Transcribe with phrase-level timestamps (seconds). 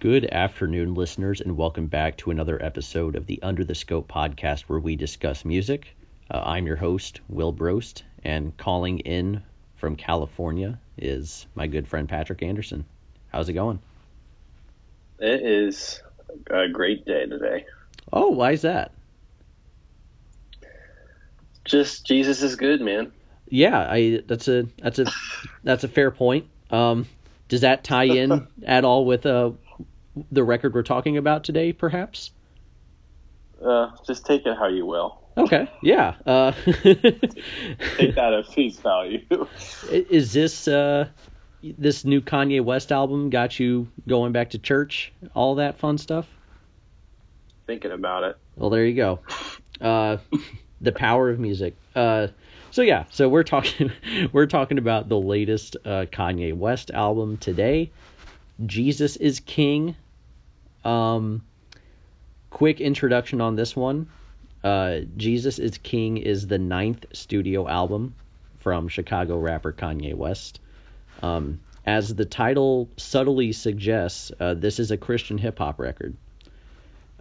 [0.00, 4.60] Good afternoon, listeners, and welcome back to another episode of the Under the Scope podcast
[4.68, 5.96] where we discuss music.
[6.30, 9.42] Uh, I'm your host, Will Brost, and calling in
[9.74, 12.84] from California is my good friend Patrick Anderson.
[13.32, 13.80] How's it going?
[15.18, 16.00] It is
[16.48, 17.66] a great day today.
[18.12, 18.92] Oh, why is that?
[21.64, 23.10] Just Jesus is good, man.
[23.48, 25.06] Yeah, I that's a that's a
[25.64, 26.46] that's a fair point.
[26.70, 27.04] Um,
[27.48, 29.50] does that tie in at all with uh
[30.30, 32.30] the record we're talking about today, perhaps?
[33.64, 35.20] Uh, just take it how you will.
[35.36, 36.14] Okay, yeah.
[36.26, 36.52] Uh,
[36.82, 39.24] take that at face value.
[39.90, 41.08] is this uh,
[41.62, 45.12] this new Kanye West album got you going back to church?
[45.34, 46.26] All that fun stuff.
[47.66, 48.36] Thinking about it.
[48.56, 49.20] Well, there you go.
[49.80, 50.16] Uh,
[50.80, 51.76] the power of music.
[51.94, 52.28] Uh,
[52.70, 53.92] so yeah, so we're talking
[54.32, 57.90] we're talking about the latest uh, Kanye West album today.
[58.66, 59.94] Jesus is King.
[60.88, 61.42] Um,
[62.48, 64.08] quick introduction on this one.
[64.64, 68.14] Uh, Jesus is King is the ninth studio album
[68.60, 70.60] from Chicago rapper Kanye West.
[71.22, 76.16] Um, as the title subtly suggests, uh, this is a Christian hip hop record.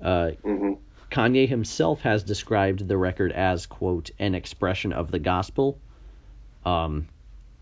[0.01, 0.73] Uh, mm-hmm.
[1.11, 5.77] Kanye himself has described the record as, quote, an expression of the gospel.
[6.65, 7.07] Um,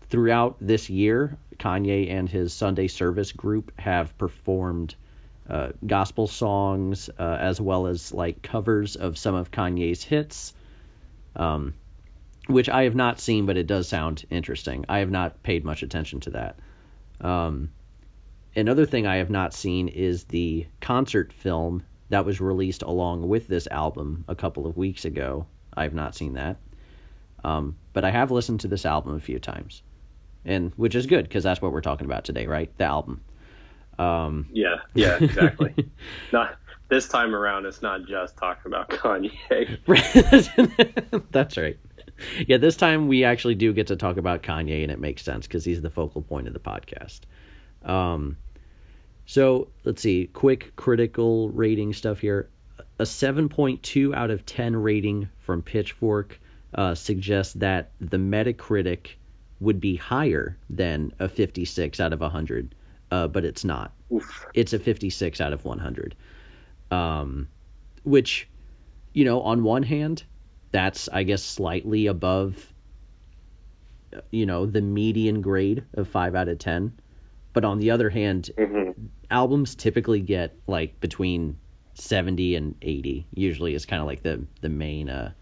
[0.08, 4.94] throughout this year, Kanye and his Sunday service group have performed
[5.48, 10.52] uh, gospel songs uh, as well as like covers of some of Kanye's hits,
[11.34, 11.74] um,
[12.46, 14.84] which I have not seen, but it does sound interesting.
[14.88, 16.58] I have not paid much attention to that.
[17.20, 17.70] Um,
[18.54, 23.48] another thing I have not seen is the concert film that was released along with
[23.48, 25.46] this album a couple of weeks ago.
[25.76, 26.56] I have not seen that.
[27.44, 29.82] Um, but I have listened to this album a few times,
[30.44, 32.76] and which is good because that's what we're talking about today, right?
[32.78, 33.20] The album.
[33.98, 35.74] Um, yeah, yeah, exactly.
[36.32, 36.56] not
[36.88, 37.66] this time around.
[37.66, 39.78] It's not just talking about Kanye.
[41.30, 41.78] that's right.
[42.46, 45.46] Yeah, this time we actually do get to talk about Kanye, and it makes sense
[45.46, 47.20] because he's the focal point of the podcast.
[47.84, 48.36] Um,
[49.26, 52.48] so let's see, quick critical rating stuff here.
[52.98, 56.40] A 7.2 out of 10 rating from Pitchfork
[56.74, 59.16] uh, suggests that the Metacritic
[59.60, 62.74] would be higher than a 56 out of 100,
[63.10, 63.92] uh, but it's not.
[64.12, 64.46] Oof.
[64.54, 66.14] It's a 56 out of 100.
[66.90, 67.48] Um,
[68.04, 68.48] which,
[69.12, 70.22] you know, on one hand,
[70.70, 72.72] that's, I guess, slightly above,
[74.30, 76.92] you know, the median grade of 5 out of 10.
[77.52, 79.06] But on the other hand, mm-hmm.
[79.30, 81.58] albums typically get like between
[81.94, 83.26] 70 and 80.
[83.34, 85.32] Usually is kind of like the the main uh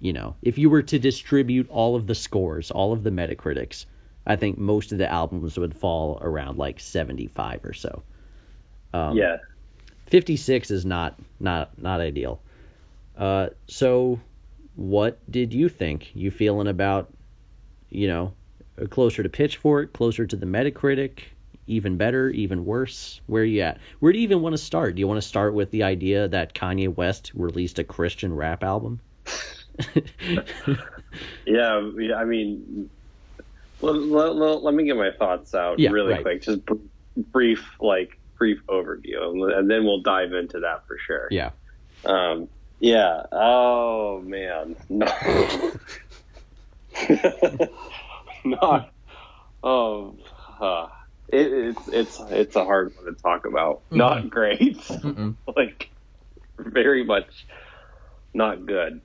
[0.00, 3.86] you know, if you were to distribute all of the scores, all of the Metacritics,
[4.28, 8.02] I think most of the albums would fall around like 75 or so.
[8.92, 9.38] Um, yeah.
[10.06, 12.40] 56 is not not not ideal.
[13.16, 14.20] Uh, so
[14.76, 16.14] what did you think?
[16.14, 17.12] You feeling about,
[17.90, 18.34] you know,
[18.90, 21.22] closer to Pitchfork, closer to the Metacritic?
[21.68, 23.20] even better, even worse?
[23.26, 23.78] Where are you at?
[24.00, 24.94] Where do you even want to start?
[24.94, 28.64] Do you want to start with the idea that Kanye West released a Christian rap
[28.64, 29.00] album?
[31.46, 32.90] yeah, yeah, I mean,
[33.80, 36.22] let, let, let, me get my thoughts out yeah, really right.
[36.22, 36.42] quick.
[36.42, 36.60] Just
[37.16, 41.28] brief, like, brief overview, and then we'll dive into that for sure.
[41.30, 41.50] Yeah.
[42.04, 42.48] Um,
[42.80, 43.22] yeah.
[43.32, 44.76] Oh, man.
[44.88, 45.06] No.
[48.44, 48.92] Not.
[49.62, 50.14] Oh.
[50.60, 50.88] Uh,
[51.28, 53.82] it, it's it's it's a hard one to talk about.
[53.86, 53.96] Mm-hmm.
[53.96, 54.90] Not great.
[55.56, 55.90] like
[56.58, 57.46] very much
[58.34, 59.00] not good.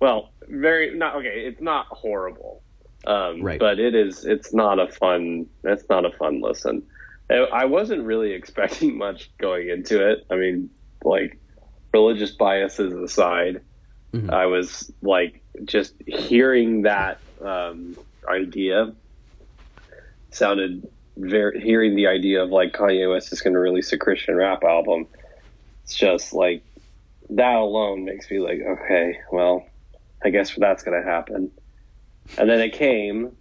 [0.00, 1.44] Well, very not okay.
[1.46, 2.62] It's not horrible.
[3.08, 3.58] Um, right.
[3.58, 4.26] But it is.
[4.26, 5.46] It's not a fun.
[5.64, 6.82] It's not a fun listen.
[7.30, 10.26] I wasn't really expecting much going into it.
[10.30, 10.70] I mean,
[11.02, 11.38] like
[11.92, 13.62] religious biases aside,
[14.12, 14.30] mm-hmm.
[14.30, 17.96] I was like just hearing that um,
[18.28, 18.92] idea
[20.30, 20.86] sounded
[21.16, 24.62] very hearing the idea of like Kanye West is going to release a Christian rap
[24.64, 25.06] album.
[25.84, 26.62] It's just like
[27.30, 29.66] that alone makes me like, okay, well,
[30.22, 31.50] I guess that's going to happen.
[32.36, 33.36] And then it came,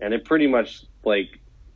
[0.00, 1.28] and it pretty much like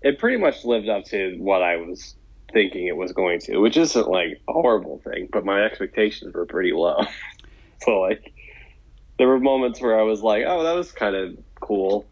[0.03, 2.15] it pretty much lived up to what I was
[2.53, 6.47] thinking it was going to, which isn't like a horrible thing, but my expectations were
[6.47, 7.05] pretty low.
[7.83, 8.33] so like
[9.19, 12.07] there were moments where I was like, oh, that was kind of cool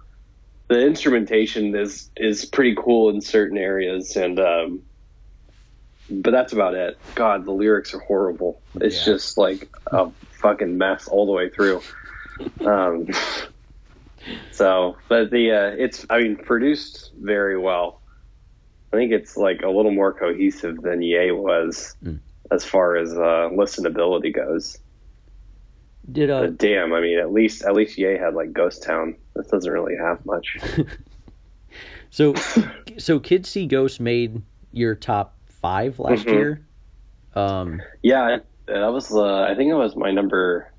[0.69, 4.83] the instrumentation is is pretty cool in certain areas, and um,
[6.11, 6.99] but that's about it.
[7.15, 8.61] God, the lyrics are horrible.
[8.77, 9.15] It's yeah.
[9.15, 10.11] just like a
[10.41, 11.81] fucking mess all the way through.
[12.61, 13.09] Um,
[14.53, 18.01] so, but the uh, it's I mean produced very well.
[18.93, 22.21] I think it's like a little more cohesive than Ye was Mm.
[22.51, 24.79] as far as uh, listenability goes.
[26.11, 29.17] Did uh But damn, I mean, at least at least Ye had like Ghost Town.
[29.37, 30.57] This doesn't really have much.
[32.11, 32.35] so
[32.97, 34.41] so Kids See Ghosts made
[34.73, 36.33] your top five last Mhm.
[36.33, 36.69] year?
[37.35, 40.73] Um yeah, that was uh, I think it was my number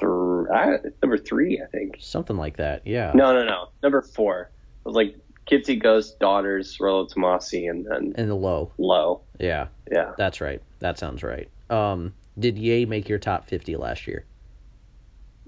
[0.00, 0.90] three.
[1.02, 1.96] Number three, I think.
[2.00, 3.12] something like that, yeah.
[3.14, 3.68] No, no, no.
[3.82, 4.50] Number four.
[4.80, 5.16] It was like
[5.46, 8.72] Kids See Ghost, Daughters, Rollo Tomasi, and then And the low.
[8.78, 9.20] Low.
[9.38, 10.12] Yeah, Yeah.
[10.16, 10.62] that's right.
[10.80, 11.48] That sounds right.
[11.68, 14.24] Um did Ye make your top fifty last year?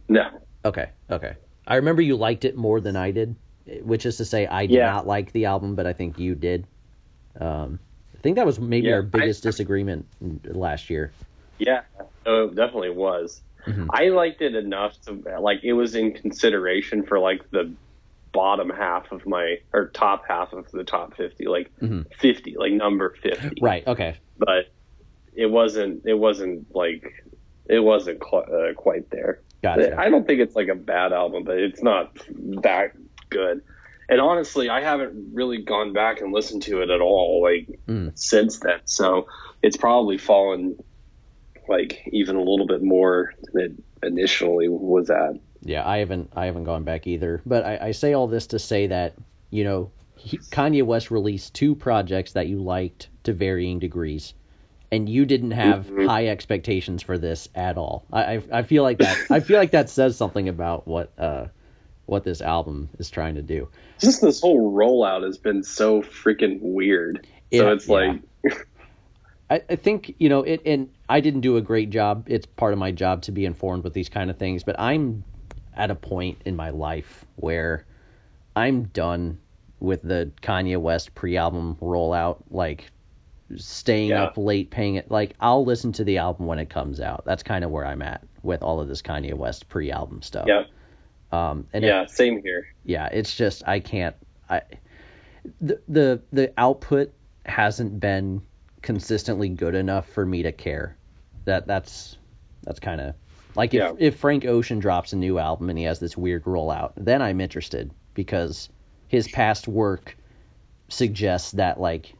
[0.08, 0.28] No.
[0.64, 1.34] Okay, okay.
[1.66, 3.34] I remember you liked it more than I did,
[3.82, 4.90] which is to say I did Yeah.
[4.90, 6.66] not like the album, but I think you did.
[7.40, 7.78] Um,
[8.14, 10.06] I think that was maybe Yeah, our biggest I- disagreement
[10.44, 11.12] last year.
[11.58, 11.82] Yeah.
[12.26, 13.40] Oh, it definitely was.
[13.66, 13.86] Mhm.
[13.90, 17.72] I liked it enough to like it was in consideration for like the
[18.32, 22.06] bottom half of my or top half of the top 50 like Mhm.
[22.18, 23.86] 50 like number 50 Right.
[23.86, 24.16] Okay.
[24.38, 24.66] but
[25.34, 27.24] it wasn't it wasn't like
[27.68, 29.96] it wasn't cl- uh, quite there Gotcha.
[30.00, 32.16] I don't think it's like a bad album, but it's not
[32.62, 32.94] that
[33.30, 33.62] good.
[34.08, 38.10] And honestly, I haven't really gone back and listened to it at all, like Mm.
[38.18, 38.80] since then.
[38.86, 39.28] So
[39.62, 40.82] it's probably fallen
[41.68, 43.62] like even a little bit more than
[44.00, 45.34] it initially was at.
[45.62, 47.40] Yeah, I haven't I haven't gone back either.
[47.46, 49.14] But I, I say all this to say that
[49.50, 54.34] you know he, Kanye West released two projects that you liked to varying degrees,
[54.90, 56.06] and you didn't have Mhm.
[56.06, 58.04] high expectations for this at all.
[58.12, 61.46] I, I I feel like that I feel like that says something about what uh
[62.06, 63.68] what this album is trying to do.
[64.00, 67.24] Just this whole rollout has been so freaking weird.
[67.54, 68.20] So Yeah, it's like,
[69.52, 72.24] I, I think you know it, and I didn't do a great job.
[72.28, 75.24] It's part of my job to be informed with these kind of things, but I'm
[75.76, 77.84] at a point in my life where
[78.56, 79.38] I'm done
[79.80, 82.90] with the Kanye West pre-album rollout, like
[83.56, 84.24] staying Yeah.
[84.24, 85.10] up late, paying it.
[85.10, 87.24] Like I'll listen to the album when it comes out.
[87.26, 90.46] That's kind of where I'm at with all of this Kanye West pre-album stuff.
[90.48, 90.64] yeah,
[91.30, 92.66] Um, and yeah, same here.
[92.84, 94.16] yeah, it's just I can't.
[94.48, 94.62] I
[95.60, 97.12] the the the output
[97.44, 98.40] hasn't been
[98.82, 100.96] consistently good enough for me to care.
[101.44, 102.16] That that's
[102.64, 103.14] that's kind of
[103.56, 103.92] like if Yeah.
[103.98, 107.40] if Frank Ocean drops a new album and he has this weird rollout, then I'm
[107.40, 108.68] interested because
[109.08, 110.16] his past work
[110.88, 112.14] suggests that like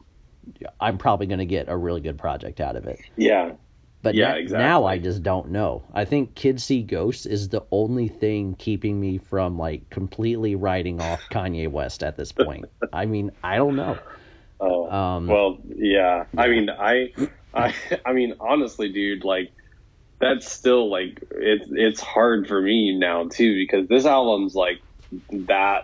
[0.79, 2.99] I'm probably going to get a really good project out of it.
[3.15, 3.53] Yeah,
[4.01, 4.65] But Yeah, na- exactly.
[4.65, 5.83] now I just don't know.
[5.93, 10.99] I think Kids See Ghosts is the only thing keeping me from like completely writing
[10.99, 12.65] off Kanye West at this point.
[12.93, 13.97] I mean, I don't know.
[14.63, 16.25] Oh, Um, well, yeah.
[16.37, 17.09] I mean, I,
[17.53, 17.73] I,
[18.05, 19.49] I mean, honestly, dude, like,
[20.19, 24.79] that's still like it's it's hard for me now too because this album's like
[25.29, 25.81] that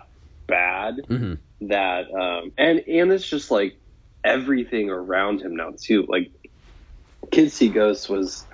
[0.48, 1.38] bad Mhm.
[1.62, 3.74] that um and and it's just like
[4.24, 6.28] everything around him now too like
[7.30, 8.46] Kids See Ghosts was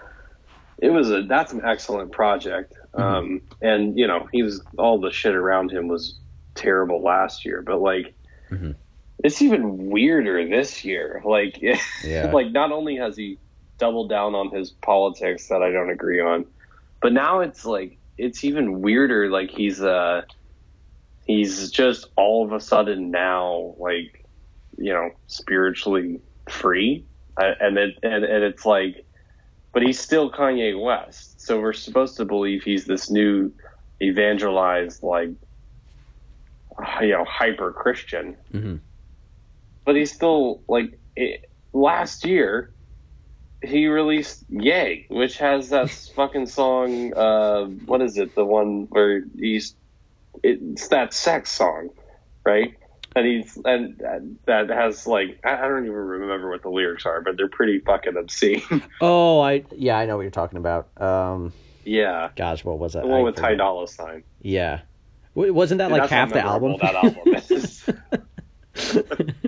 [0.82, 5.12] it was a that's an excellent project um and you know he was all the
[5.12, 6.18] shit around him was
[6.56, 8.12] terrible last year but like
[8.50, 8.74] Mhm.
[9.24, 11.22] It's even weirder this year.
[11.24, 11.60] Like
[12.04, 12.30] Yeah.
[12.32, 13.38] like not only has he
[13.78, 16.46] doubled down on his politics that I don't agree on
[17.02, 19.30] but now it's like it's even weirder.
[19.30, 20.22] Like he's uh
[21.24, 24.24] he's just all of a sudden now like
[24.78, 27.06] you know spiritually free.
[27.38, 29.04] I, and it and, and it's like
[29.72, 31.40] but he's still Kanye West.
[31.42, 33.52] So we're supposed to believe he's this new
[34.02, 35.30] evangelized like
[37.00, 38.80] you know hyper Christian Mhm.
[39.86, 41.40] But he's still like it,
[41.72, 42.72] last year
[43.62, 47.14] he released Ye, which has that fucking song.
[47.14, 48.34] Uh, what is it?
[48.34, 49.74] The one where he's
[50.42, 51.88] it's that sex song,
[52.44, 52.74] right?
[53.14, 57.22] And he's and that has like I I don't even remember what the lyrics are,
[57.22, 58.62] but they're pretty fucking obscene.
[59.00, 60.88] Oh, I yeah, I know what you're talking about.
[61.00, 61.52] Um,
[61.84, 63.02] yeah, gosh, what was that?
[63.02, 63.54] the one I with Ty.
[63.54, 64.24] Dolla Sign.
[64.42, 64.80] Yeah,
[65.34, 66.76] W- wasn't that Dude, like half the album?
[66.80, 67.22] That album.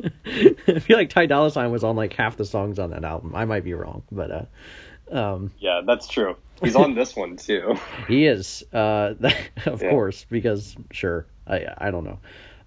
[0.68, 3.34] I feel like Ty Dolla Sign was on like half the songs on that album.
[3.34, 6.36] I might be wrong, but uh, um, yeah, that's true.
[6.62, 7.76] He's on this one too.
[8.08, 9.14] He is, uh,
[9.66, 9.90] of Yeah.
[9.90, 12.18] course, because sure, I I don't know.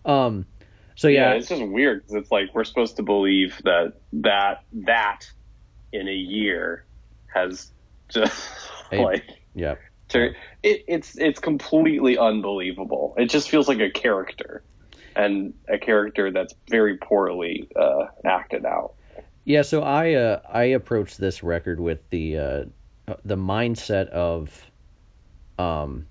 [0.05, 0.45] Um,
[0.95, 4.63] so yeah, yeah, it's just weird because it's like we're supposed to believe that that
[4.73, 5.21] that
[5.91, 6.85] in a year
[7.33, 7.71] has
[8.09, 8.49] just
[8.89, 9.03] Hey.
[9.03, 9.23] like
[9.55, 9.75] yeah,
[10.13, 10.35] it,
[10.87, 13.13] it's it's completely unbelievable.
[13.17, 14.63] It just feels like a character,
[15.15, 18.93] and a character that's very poorly uh, acted out.
[19.45, 19.61] yeah.
[19.61, 22.63] So I uh, I approached this record with the uh,
[23.25, 24.49] the mindset of
[25.59, 26.07] um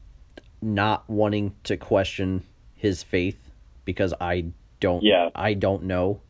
[0.62, 3.38] not wanting to question his faith
[3.84, 4.46] because I
[4.78, 5.30] don't Yeah.
[5.34, 6.20] I don't know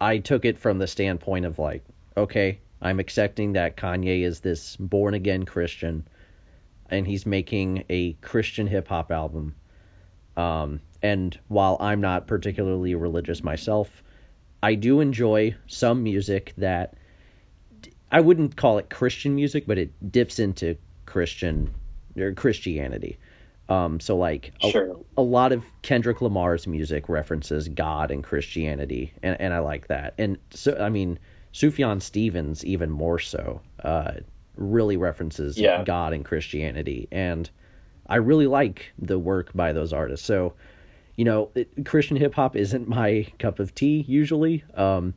[0.00, 1.84] I took it from the standpoint of like,
[2.16, 6.08] okay, I'm accepting that Kanye is this born again Christian,
[6.88, 9.54] and he's making a Christian hip hop album.
[10.40, 14.02] Um, and while I'm not particularly religious myself,
[14.62, 16.94] I do enjoy some music that
[18.10, 21.70] I wouldn't call it Christian music, but it dips into Christian
[22.18, 23.18] or Christianity.
[23.68, 24.96] Um, so like a, Sure.
[25.16, 30.14] a lot of Kendrick Lamar's music references God and Christianity, and, and I like that.
[30.18, 31.18] And so I mean,
[31.52, 34.14] Sufjan Stevens even more so uh,
[34.56, 35.84] really references Yeah.
[35.84, 37.48] God and Christianity, and
[38.10, 40.26] I really like the work by those artists.
[40.26, 40.54] So
[41.16, 45.12] you know, it, Christian hip hop isn't my cup of tea usually, um,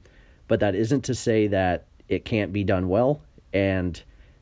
[0.47, 3.21] but that isn't to say that it can't be done well.
[3.53, 4.01] And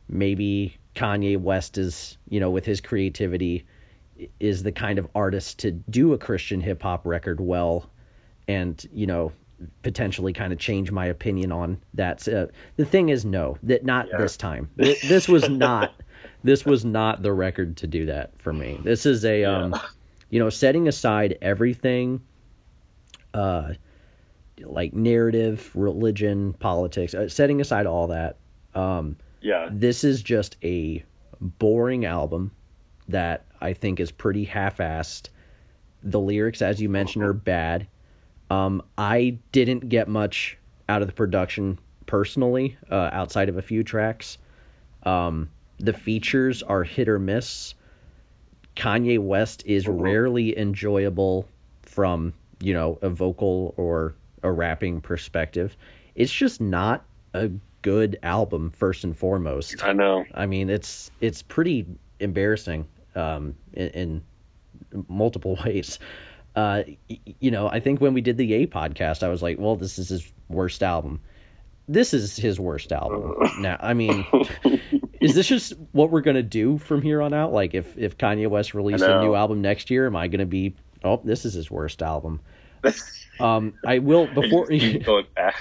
[0.10, 3.66] maybe Kanye West is, you know, with his creativity,
[4.40, 7.90] is the kind of artist to do a Christian hip hop record well,
[8.48, 9.32] and you know,
[9.84, 12.28] potentially kind of change my opinion on that.
[12.28, 14.18] Uh, the thing is, no, that not Yeah.
[14.18, 14.70] this time.
[14.78, 15.94] This was not.
[16.44, 18.80] This was not the record to do that for me.
[18.84, 19.76] This is a um,
[20.30, 22.22] you know, setting aside everything,
[23.34, 23.74] uh,
[24.60, 28.38] like narrative, religion, politics, uh, setting aside all that,
[28.76, 29.70] um, Yeah.
[29.72, 31.04] this is just a
[31.40, 32.52] boring album
[33.10, 35.30] that I think is pretty half-assed.
[36.04, 37.88] The lyrics, as you mentioned, are bad.
[38.50, 40.58] Um, I didn't get much
[40.90, 44.38] out of the production personally, uh, outside of a few tracks.
[45.04, 45.50] Um,
[45.82, 47.74] the features are hit or miss.
[48.76, 50.00] Kanye West is Mhm.
[50.02, 51.48] rarely enjoyable
[51.84, 55.76] from, you know, a vocal or a rapping perspective.
[56.16, 57.50] It's just not a
[57.82, 59.84] good album first and foremost.
[59.84, 60.26] I know.
[60.34, 61.86] I mean, it's it's pretty
[62.20, 62.86] embarrassing
[63.16, 64.22] um, in, in
[65.10, 66.00] multiple ways.
[66.56, 66.84] Uh,
[67.40, 69.98] you know, I think when we did the A podcast, I was like, well, this
[70.00, 71.22] is his worst album.
[71.88, 73.36] This is his worst album.
[73.62, 74.26] Now, I mean,
[75.22, 77.54] is this just what we're gonna do from here on out?
[77.54, 80.76] Like, if if Kanye West released a new album next year, am I gonna be,
[81.04, 82.42] oh, this is his worst album?
[83.40, 84.68] Um, I will before.
[84.68, 85.56] Just keep going back.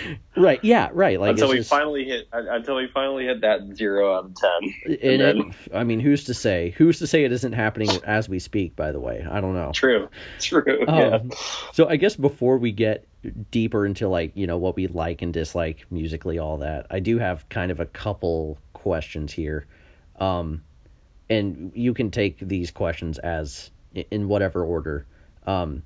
[0.36, 0.58] right?
[0.62, 1.20] Yeah, right.
[1.20, 4.74] Like until we just- finally hit until we finally hit that zero out of ten.
[4.84, 6.74] And, And then, it, I mean, who's to say?
[6.76, 8.74] Who's to say it isn't happening as we speak?
[8.74, 9.72] By the way, I don't know.
[9.72, 10.08] true,
[10.40, 10.84] true.
[10.88, 11.18] Um, yeah.
[11.72, 13.06] So I guess before we get
[13.50, 17.18] deeper into like you know what we like and dislike musically, all that, I do
[17.18, 19.66] have kind of a couple questions here,
[20.20, 20.62] um,
[21.28, 23.72] and you can take these questions as
[24.12, 25.04] in whatever order.
[25.44, 25.82] Um,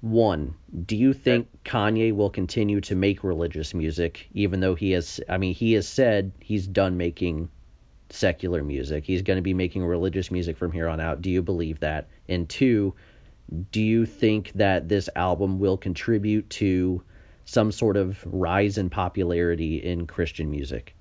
[0.00, 0.54] one,
[0.86, 5.20] do you think Kanye will continue to make religious music, even though he has?
[5.28, 7.50] I mean, he has said he's done making
[8.08, 9.04] secular music.
[9.04, 11.22] He's going to be making religious music from here on out.
[11.22, 12.08] Do you believe that?
[12.28, 12.96] And two,
[13.70, 17.04] do you think that this album will contribute to
[17.44, 20.96] some sort of rise in popularity in Christian music?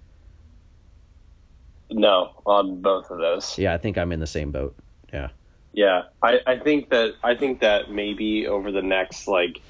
[1.92, 3.58] No, on both of those.
[3.58, 4.76] Yeah, I think I'm in the same boat.
[5.12, 5.30] Yeah.
[5.74, 9.62] Yeah, I, I think that I think that maybe over the next like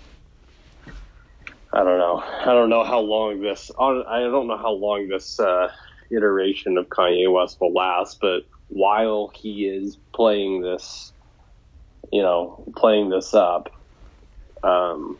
[1.74, 5.40] I don't know I don't know how long this I don't know how long this
[5.40, 5.70] uh,
[6.10, 11.12] iteration of Kanye West will last, but while he is playing this,
[12.12, 13.70] you know, playing this up,
[14.64, 15.18] um,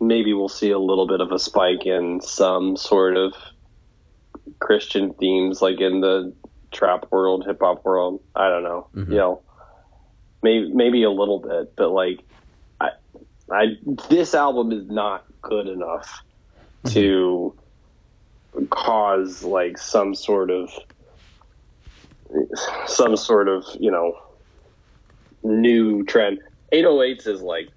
[0.00, 3.34] maybe we'll see a little bit of a spike in some sort of
[4.60, 6.34] Christian themes, like in the
[6.72, 8.20] trap world, hip hop world.
[8.34, 9.08] I don't know, Mhm.
[9.10, 9.42] you know
[10.42, 12.24] maybe maybe a little bit, but like
[12.80, 12.90] I
[13.50, 13.76] I
[14.08, 16.22] this album is not good enough
[16.86, 17.54] to
[18.70, 20.70] cause like some sort of
[22.86, 24.14] some sort of, you know,
[25.42, 26.38] new trend.
[26.72, 27.68] 808s is like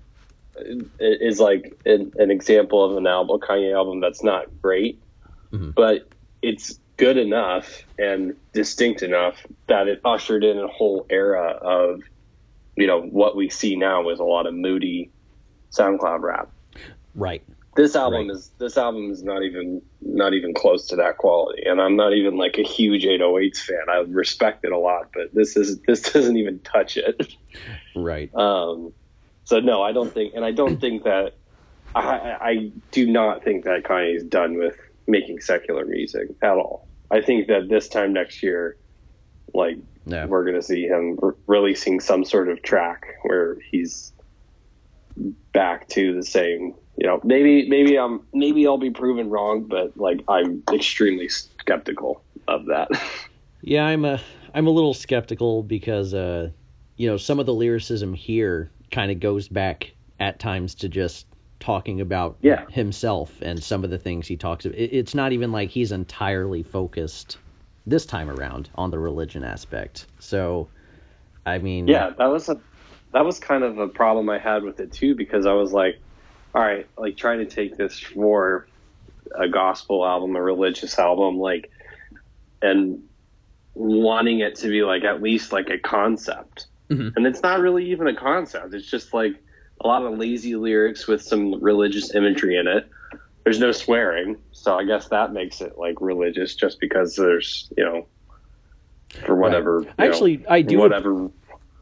[0.99, 5.03] is like an, an example of an album, Kanye album that's not great,
[5.53, 5.75] Mhm.
[5.75, 6.09] but
[6.41, 12.01] it's good enough and distinct enough that it ushered in a whole era of
[12.77, 15.11] you know what we see now is a lot of moody
[15.77, 16.49] SoundCloud rap.
[17.13, 17.43] Right.
[17.75, 18.35] This album Right.
[18.35, 22.13] is this album is not even not even close to that quality, and I'm not
[22.13, 23.89] even like a huge 808s fan.
[23.89, 27.33] I respect it a lot, but this is this doesn't even touch it.
[27.93, 28.33] Right.
[28.33, 28.93] Um,
[29.43, 31.33] so no, I don't think, and I don't think that
[31.93, 34.75] I, I I do not think that Kanye's done with
[35.07, 36.87] making secular music at all.
[37.11, 38.77] I think that this time next year,
[39.53, 40.27] like No.
[40.27, 44.11] we're going to see him re- releasing some sort of track where he's
[45.53, 46.73] back to the same.
[46.97, 52.23] You know, maybe maybe I'm maybe I'll be proven wrong, but like I'm extremely skeptical
[52.47, 52.89] of that.
[53.67, 54.21] Yeah, I'm a
[54.53, 56.51] I'm a little skeptical because uh
[56.97, 61.25] you know, some of the lyricism here kind of goes back at times to just
[61.65, 62.63] talking about Yeah.
[62.69, 64.77] himself and some of the things he talks about.
[64.77, 67.39] It's not even like he's entirely focused
[67.87, 70.05] this time around on the religion aspect.
[70.19, 70.69] So,
[71.43, 72.61] I mean, Yeah, that was a
[73.13, 75.95] that was kind of a problem I had with it too because I was like,
[76.53, 78.67] all right, like trying to take this for
[79.39, 81.67] a gospel album, a religious album, like,
[82.61, 82.99] and
[83.73, 87.13] wanting it to be like at least like a concept, Mhm.
[87.15, 88.73] and it's not really even a concept.
[88.75, 89.33] It's just like
[89.81, 92.89] a lot of lazy lyrics with some religious imagery in it.
[93.43, 97.83] There's no swearing, so I guess that makes it like religious, just because there's you
[97.83, 98.07] know,
[99.25, 99.81] for whatever.
[99.81, 101.29] know, Actually, I do whatever.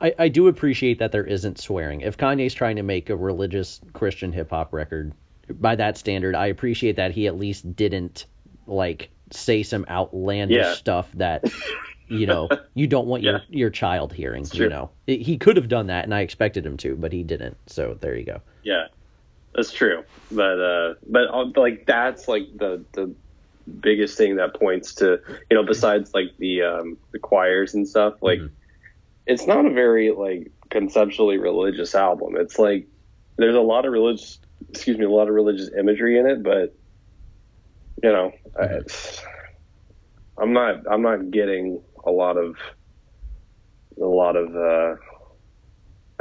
[0.02, 2.02] I, I do appreciate that there isn't swearing.
[2.02, 5.14] If Kanye's trying to make a religious Christian hip hop record,
[5.50, 8.26] by that standard, I appreciate that he at least didn't
[8.68, 10.74] like say some outlandish Yeah.
[10.74, 11.46] stuff that
[12.08, 13.40] you know you don't want your Yeah.
[13.50, 14.46] your child hearing.
[14.54, 17.24] You know, It- he could have done that, and I expected him to, but he
[17.24, 17.58] didn't.
[17.68, 18.42] So there you go.
[18.64, 18.86] Yeah,
[19.56, 20.04] that's true.
[20.32, 23.16] But uh, but uh, like that's like the the
[23.80, 25.20] biggest thing that points to
[25.50, 28.50] you know besides like the um the choirs and stuff like Mhm.
[29.26, 32.36] it's not a very like conceptually religious album.
[32.36, 32.88] It's like
[33.38, 36.76] there's a lot of religious excuse me a lot of religious imagery in it, but
[38.04, 38.80] you know I,
[40.38, 42.56] I'm not I'm not getting a lot of
[44.02, 44.96] a lot of uh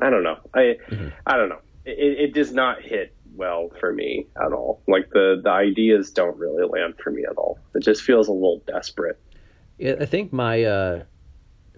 [0.00, 0.38] I don't know.
[0.54, 1.12] I Mhm.
[1.26, 1.60] I don't know.
[1.84, 4.82] It, it does not hit well for me at all.
[4.86, 7.58] Like the the ideas don't really land for me at all.
[7.74, 9.18] It just feels a little desperate.
[9.78, 11.02] Yeah, I think my uh,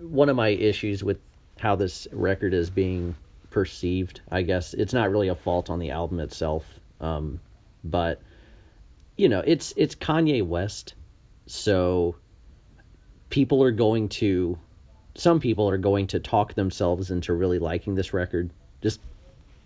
[0.01, 1.19] one of my issues with
[1.59, 3.15] how this record is being
[3.51, 6.67] perceived, I guess it's not really a fault on the album itself,
[7.01, 7.41] um,
[7.85, 8.21] but
[9.17, 10.95] you know, it's it's Kanye West,
[11.47, 12.17] so
[13.35, 14.57] people are going to,
[15.17, 18.49] some people are going to talk themselves into really liking this record.
[18.81, 19.01] Just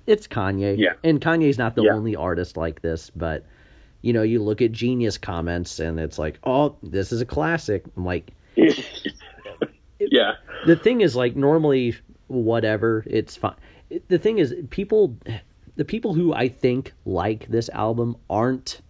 [0.07, 0.95] it's Kanye, Yeah.
[1.05, 1.93] and Kanye's not the Yeah.
[1.93, 3.45] only artist like this, but
[4.01, 7.85] you know, you look at Genius comments and it's like, oh, this is a classic.
[7.95, 8.33] I'm like,
[9.99, 11.95] yeah the thing is like normally
[12.29, 13.55] whatever it's fine
[14.09, 15.17] the thing is people
[15.77, 18.81] the people who i think like this album aren't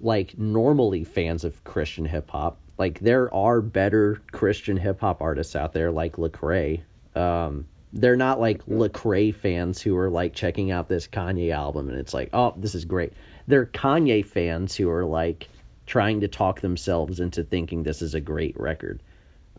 [0.00, 5.56] like normally fans of christian hip hop like there are better christian hip hop artists
[5.56, 6.80] out there like lecrae
[7.14, 11.98] um they're not like lecrae fans who are like checking out this kanye album and
[11.98, 13.12] it's like oh this is great
[13.46, 15.48] they're kanye fans who are like
[15.86, 19.02] trying to talk themselves into thinking this is a great record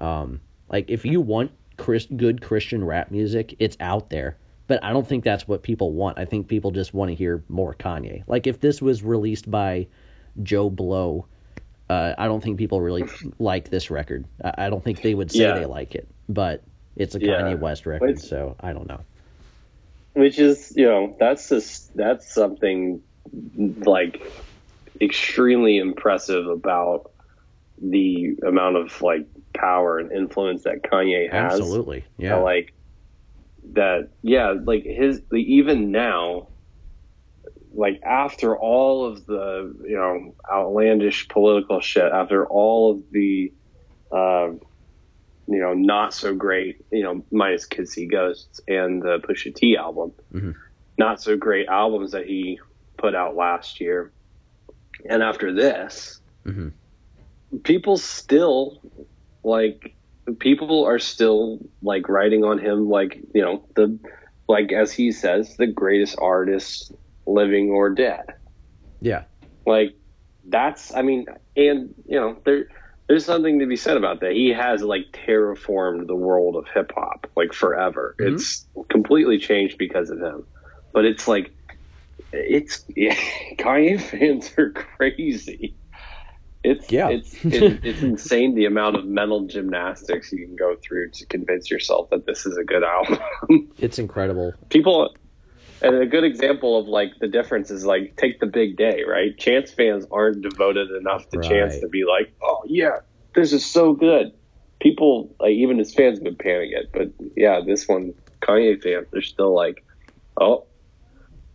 [0.02, 4.38] um, like if you want Chris, good Christian rap music, it's out there.
[4.68, 6.18] But I don't think that's what people want.
[6.18, 8.24] I think people just want to hear more Kanye.
[8.28, 9.88] Like if this was released by
[10.42, 11.28] Joe Blow,
[11.90, 13.04] uh, I don't think people really
[13.40, 14.26] like this record.
[14.44, 15.60] I, don't think they would say Yeah.
[15.60, 16.08] they like it.
[16.28, 16.64] But
[16.96, 17.42] it's a Yeah.
[17.42, 19.02] Kanye West record, It's- so I don't know.
[20.14, 23.02] which is you know that's just that's something
[23.86, 24.22] like
[25.02, 27.12] extremely impressive about
[27.82, 31.54] the amount of like power and influence that Kanye has.
[31.60, 32.38] Absolutely, yeah.
[32.38, 32.74] like
[33.74, 36.48] that, yeah, like his the, even now,
[37.78, 43.52] like after all of the you know outlandish political shit, after all of the
[44.16, 44.50] uh,
[45.48, 49.76] you know not so great, you know minus Kids See Ghosts and the Pusha T
[49.78, 50.54] album, Mhm.
[50.98, 52.60] not so great albums that he
[52.98, 54.14] put out last year,
[55.10, 56.74] and after this, Mhm.
[57.64, 58.82] people still
[59.44, 59.96] like
[60.40, 64.00] people are still like writing on him like you know the
[64.48, 66.92] like as he says the greatest artist
[67.28, 68.24] living or dead
[69.02, 69.24] Yeah.
[69.66, 69.94] like
[70.48, 72.66] that's i mean and you know there
[73.08, 76.92] there's something to be said about that he has like terraformed the world of hip
[76.96, 78.34] hop like forever Mhm.
[78.34, 80.46] it's completely changed because of him
[80.94, 81.52] but it's like
[82.32, 82.84] it's
[83.58, 85.76] Kanye fans are crazy
[86.64, 87.10] it's Yeah.
[87.10, 91.70] it's it, it's insane the amount of mental gymnastics you can go through to convince
[91.70, 93.20] yourself that this is a good album.
[93.78, 94.54] It's incredible.
[94.70, 95.14] People,
[95.82, 99.38] and a good example of like the difference is like take the big day, right?
[99.38, 102.98] Chance fans aren't devoted enough to Chance to be like, oh yeah,
[103.34, 104.32] this is so good.
[104.82, 109.08] People, like even his fans, have been panning it, but yeah, this one Kanye fans,
[109.12, 109.84] they're still like,
[110.40, 110.66] oh,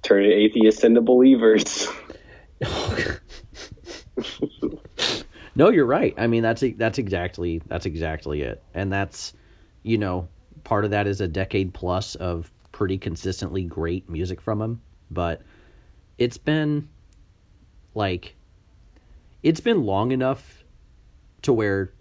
[0.03, 1.89] turning atheists into believers.
[5.55, 6.15] no, you're right.
[6.19, 9.33] I mean, that's that's exactly that's exactly it, and that's
[9.83, 10.29] you know
[10.65, 15.43] part of that is a decade plus of pretty consistently great music from him, but
[16.17, 16.89] it's been
[17.95, 18.35] like
[19.43, 20.65] it's been long enough
[21.43, 21.93] to where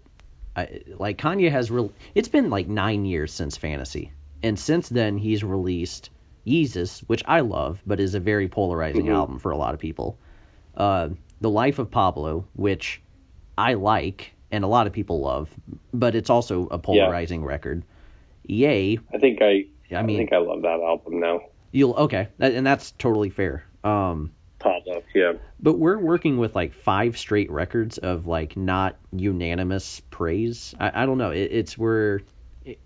[0.56, 1.92] I, like Kanye has real.
[2.14, 4.10] It's been like nine years since Fantasy,
[4.42, 6.08] and since then he's released
[6.46, 9.14] Yeezus, which I love, but is a very polarizing Mhm.
[9.14, 10.16] album for a lot of people.
[10.74, 11.10] Uh,
[11.42, 13.02] the Life of Pablo, which
[13.58, 15.50] I like and a lot of people love,
[15.92, 17.82] but it's also a polarizing record.
[18.46, 19.66] Ye, I think I.
[19.92, 21.40] I mean, I, think I love that album now.
[21.72, 23.64] you'll okay, and that's totally fair.
[23.84, 25.02] Um, Pablo.
[25.14, 25.32] Yeah.
[25.58, 30.74] but we're working with like five straight records of like not unanimous praise.
[30.78, 31.30] I, I don't know.
[31.30, 32.20] It, it's we're
[32.64, 32.78] it,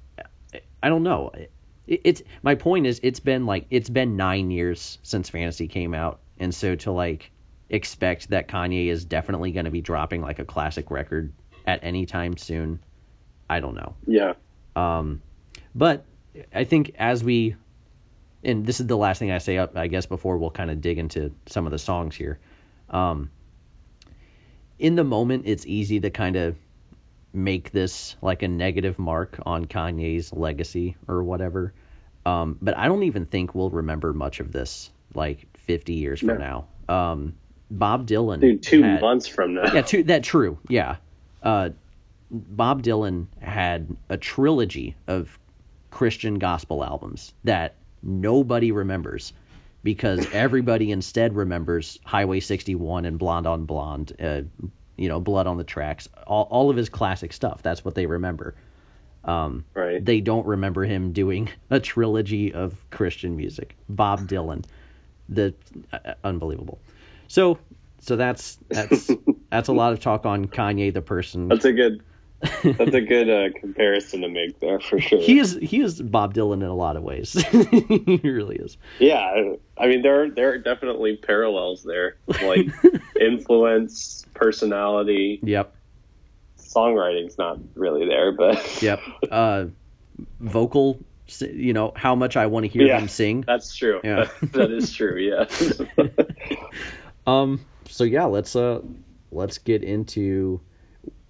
[0.83, 1.33] I don't know.
[1.35, 1.51] It,
[1.87, 6.21] it's my point is it's been like it's been nine years since Fantasy came out,
[6.39, 7.31] and so to like
[7.69, 11.33] expect that Kanye is definitely going to be dropping like a classic record
[11.67, 12.79] at any time soon,
[13.49, 13.95] I don't know.
[14.07, 14.35] Yeah.
[14.77, 15.23] Um,
[15.75, 16.05] but
[16.55, 17.57] I think as we,
[18.43, 20.81] and this is the last thing I say up, I guess, before we'll kind of
[20.81, 22.39] dig into some of the songs here.
[22.91, 23.31] Um,
[24.79, 26.57] in the moment, it's easy to kind of
[27.33, 31.73] make this like a negative mark on Kanye's legacy or whatever.
[32.27, 36.39] Um, but I don't even think we'll remember much of this like 50 years from
[36.39, 36.67] now.
[36.89, 37.35] Um,
[37.71, 38.41] Bob Dylan.
[38.41, 39.73] Dude, two had- months from now.
[39.73, 40.59] yeah, true, that true.
[40.69, 40.97] Yeah.
[41.43, 41.71] Uh,
[42.31, 45.39] Bob Dylan had a trilogy of
[45.95, 49.33] Christian gospel albums that nobody remembers
[49.85, 54.43] because everybody instead remembers Highway 61 and Blonde on Blonde, uh,
[54.97, 57.63] you know, Blood on the Tracks, all, all of his classic stuff.
[57.63, 58.57] That's what they remember.
[59.25, 60.05] Um, Right.
[60.05, 63.77] they don't remember him doing a trilogy of Christian music.
[63.89, 64.65] Bob Dylan,
[65.29, 65.55] the
[65.93, 66.81] uh, unbelievable.
[67.29, 67.59] So,
[68.01, 69.11] so that's that's
[69.51, 71.47] that's a lot of talk on Kanye the person.
[71.49, 72.03] That's a good.
[72.63, 75.21] That's a good uh, comparison to make there for sure.
[75.21, 77.33] he is he is Bob Dylan in a lot of ways.
[77.51, 78.77] he really is.
[78.99, 82.67] Yeah, I mean there there are definitely parallels there, like
[83.21, 85.41] influence, personality.
[85.43, 85.75] Yep.
[86.59, 89.01] Songwriting's not really there, but Yep.
[89.31, 89.67] Uh,
[90.41, 90.99] vocal,
[91.41, 92.99] you know, how much I want to hear Yeah.
[92.99, 93.43] them sing.
[93.47, 94.01] that's true.
[94.05, 94.29] Yeah.
[94.53, 95.19] that is true.
[95.19, 95.47] Yeah.
[97.27, 97.65] Um.
[97.89, 98.81] So yeah, let's uh,
[99.31, 100.61] let's get into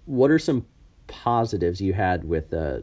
[0.05, 0.65] what are some
[1.07, 2.79] positives you had with uh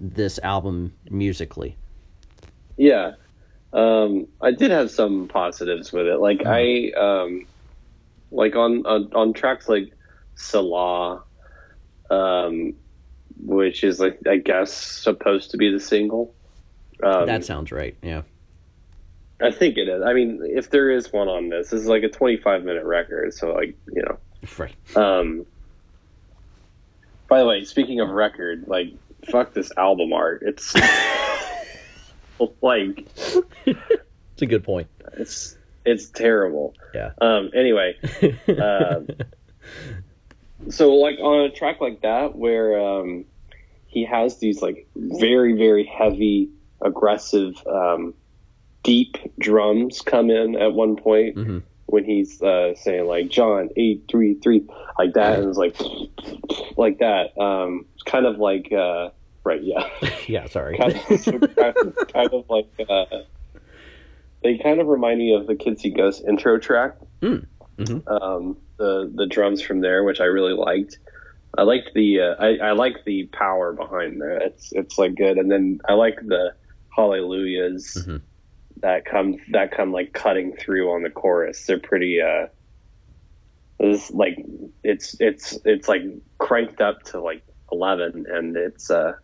[0.00, 1.76] this album musically.
[2.76, 3.12] Yeah.
[3.72, 6.18] Um, I did have some positives with it.
[6.18, 7.46] Like I um,
[8.30, 9.92] like on, on on tracks like
[10.36, 11.22] Selah,
[12.10, 12.74] um,
[13.40, 16.34] which is like I guess supposed to be the single.
[17.02, 17.96] Um, that sounds right.
[18.02, 18.22] Yeah.
[19.42, 20.02] I think it is.
[20.02, 23.34] I mean, if there is one on this, this is like a 25 minute record,
[23.34, 24.18] so like you know.
[24.58, 24.96] Right.
[24.96, 25.46] Um,
[27.34, 28.92] by the way, speaking of record, like
[29.28, 30.44] fuck this album art.
[30.46, 30.72] It's
[32.62, 33.08] like
[33.66, 34.86] It's a good point.
[35.14, 36.74] it's it's terrible.
[36.94, 37.10] Yeah.
[37.20, 37.96] Um, anyway,
[38.56, 39.08] um,
[40.70, 43.24] so like on a track like that where um,
[43.88, 48.14] he has these like very very heavy aggressive um,
[48.84, 51.62] deep drums come in at one point Mhm.
[51.94, 54.66] When he's uh, saying like John eight three three
[54.98, 55.76] like that and it's like
[56.76, 59.10] like that um, kind of like uh,
[59.44, 59.88] right yeah
[60.26, 60.46] yeah.
[60.48, 60.76] Sorry.
[60.78, 63.20] kind of, kind of, kind of like uh,
[64.42, 66.96] they kind of remind me of the Kids See Ghosts intro track.
[67.22, 67.46] Mm.
[67.78, 68.02] Mhm.
[68.10, 70.98] Um, the the drums from there, which I really liked.
[71.56, 74.38] I liked the uh, I, I like the power behind there.
[74.38, 76.54] It's it's like good, and then I like the
[76.96, 78.20] hallelujahs Mhm.
[78.84, 81.64] That come that come like cutting through on the chorus.
[81.64, 82.20] They're pretty.
[82.20, 82.46] uh
[83.78, 84.36] it's like
[84.82, 86.02] it's it's it's like
[86.38, 87.42] cranked up to like
[87.72, 89.14] eleven, and it's uh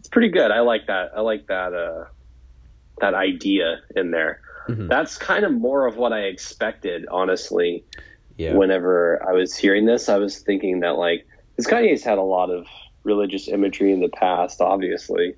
[0.00, 0.50] it's pretty good.
[0.50, 1.12] I like that.
[1.16, 2.04] I like that uh
[3.00, 4.40] that idea in there.
[4.68, 4.88] Mhm.
[4.88, 7.84] That's kind of more of what I expected, honestly.
[8.36, 8.54] Yeah.
[8.54, 11.24] Whenever I was hearing this, I was thinking that like
[11.56, 12.66] this Kanye's had a lot of
[13.04, 15.34] religious imagery in the past, obviously.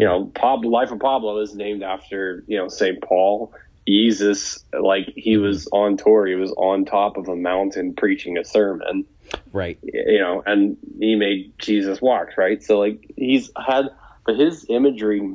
[0.00, 3.00] You know, Pablo, Life of Pablo is named after, you know, St.
[3.02, 3.52] Paul.
[3.86, 8.44] Jesus, like he was on tour, he was on top of a mountain preaching a
[8.44, 9.04] sermon
[9.52, 9.78] Right.
[9.82, 12.62] you know, and he made Jesus walk, right?
[12.62, 13.86] So like he's had,
[14.26, 15.34] but his imagery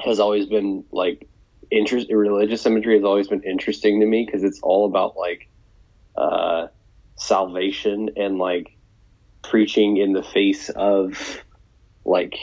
[0.00, 1.28] has always been like
[1.70, 2.08] interest.
[2.10, 5.48] Religious imagery has always been interesting to me because it's all about like
[6.16, 6.68] uh,
[7.16, 8.70] salvation and like
[9.42, 11.42] preaching in the face of
[12.04, 12.34] like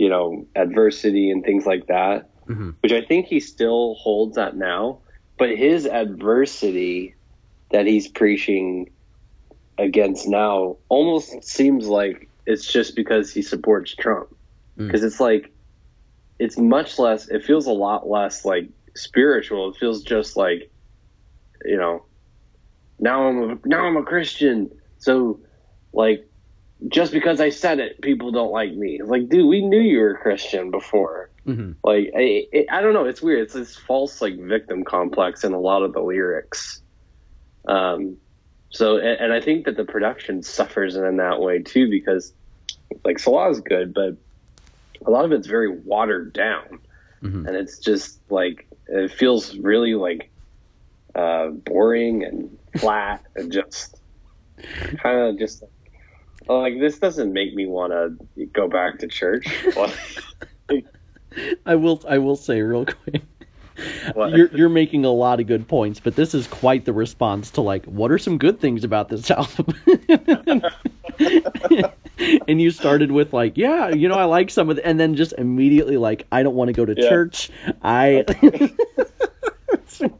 [0.00, 2.74] you know adversity and things like that Mhm.
[2.80, 5.02] which I think he still holds that now.
[5.38, 7.14] But his adversity
[7.70, 8.90] that he's preaching
[9.78, 14.28] against now almost seems like it's just because he supports Trump.
[14.76, 14.88] Mm.
[14.88, 15.52] Because it's like,
[16.38, 19.70] it's much less, it feels a lot less like spiritual.
[19.70, 20.70] It feels just like,
[21.64, 22.04] you know,
[22.98, 24.70] now I'm a, now I'm a Christian.
[24.98, 25.40] So
[25.92, 26.26] like,
[26.88, 29.00] just because I said it, people don't like me.
[29.02, 31.30] Like, dude, we knew you were a Christian before.
[31.46, 31.76] Mhm.
[31.84, 33.04] Like, I, it, I don't know.
[33.04, 33.40] It's weird.
[33.40, 36.82] It's this false like victim complex in a lot of the lyrics.
[37.66, 38.16] Um,
[38.70, 42.32] so, and, and I think that the production suffers in that way too because,
[43.04, 44.16] like, Selah is good, but
[45.04, 46.78] a lot of it's very watered down,
[47.22, 47.46] Mhm.
[47.46, 50.30] and it's just like it feels really like
[51.14, 53.96] uh, boring and flat and just
[55.02, 55.64] kind of just
[56.48, 59.46] like this doesn't make me want to go back to church.
[61.66, 63.22] I will I will say real quick.
[64.14, 64.32] What?
[64.32, 67.62] You're you're making a lot of good points, but this is quite the response to
[67.62, 69.66] like what are some good things about this album?
[72.48, 75.14] and you started with like, yeah, you know, I like some of it, and then
[75.14, 77.08] just immediately like, I don't want to go to Yeah.
[77.08, 77.50] church.
[77.82, 78.24] I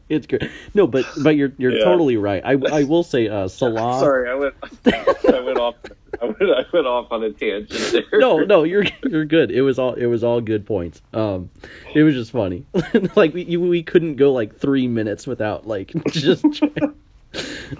[0.09, 0.27] it's.
[0.73, 1.83] No, but but you're you're Yeah.
[1.83, 2.41] totally right.
[2.43, 4.55] I I will say uh Selah Sorry, I went
[4.85, 5.75] I went off
[6.21, 8.19] I went, I went off on a tangent there.
[8.19, 9.49] no, no, you're you're good.
[9.51, 11.01] It was all it was all good points.
[11.13, 11.49] Um,
[11.95, 12.65] it was just funny.
[13.15, 16.45] like we you, we couldn't go like three minutes without like just.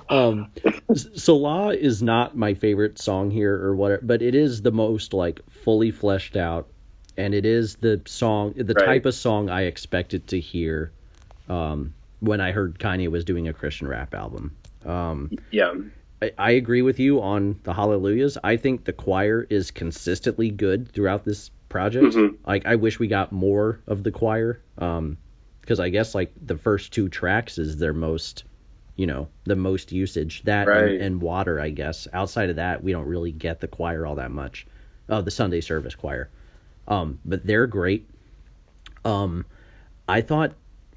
[0.10, 0.51] um,
[0.93, 5.41] Selah is not my favorite song here or whatever, but it is the most like
[5.63, 6.67] fully fleshed out,
[7.17, 8.86] and it is the song, the Right.
[8.86, 10.91] type of song I expected to hear.
[11.49, 14.56] Um, when I heard Kanye was doing a Christian rap album.
[14.86, 15.73] Um, Yeah.
[16.21, 18.38] I, I agree with you on the hallelujahs.
[18.43, 22.15] I think the choir is consistently good throughout this project.
[22.15, 22.36] Mhm.
[22.45, 24.60] Like I wish we got more of the choir.
[24.77, 25.17] Um,
[25.62, 28.43] because I guess like the first two tracks is their most,
[28.95, 30.41] you know, the most usage.
[30.43, 30.93] That Right.
[30.93, 32.07] and, and water, I guess.
[32.13, 34.65] Outside of that, we don't really get the choir all that much.
[35.07, 36.29] Uh, the Sunday service choir.
[36.88, 38.10] Um, but they're great.
[39.05, 39.45] Um,
[40.07, 40.53] I thought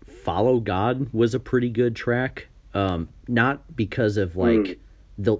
[0.06, 2.48] Follow God was a pretty good track.
[2.72, 4.78] Um, not because of like Mm.
[5.18, 5.36] The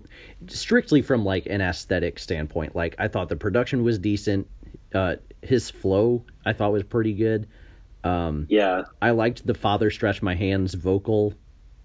[0.49, 2.77] strictly from like an aesthetic standpoint.
[2.77, 4.49] Like I thought the production was decent.
[4.95, 7.49] Uh, his flow I thought was pretty good.
[8.05, 8.83] Um, Yeah.
[9.01, 11.35] I liked the Father Stretch My Hands vocal,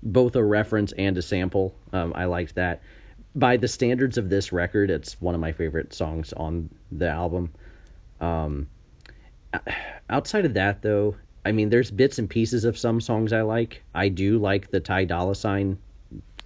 [0.04, 1.74] both a reference and a sample.
[1.94, 2.82] Um, I liked that.
[3.36, 7.54] By the standards of this record, it's one of my favorite songs on the album.
[8.20, 8.68] Um,
[10.10, 13.84] outside of that, though, I mean, there's bits and pieces of some songs I like.
[13.94, 15.78] I do like the Ty Dolla Sign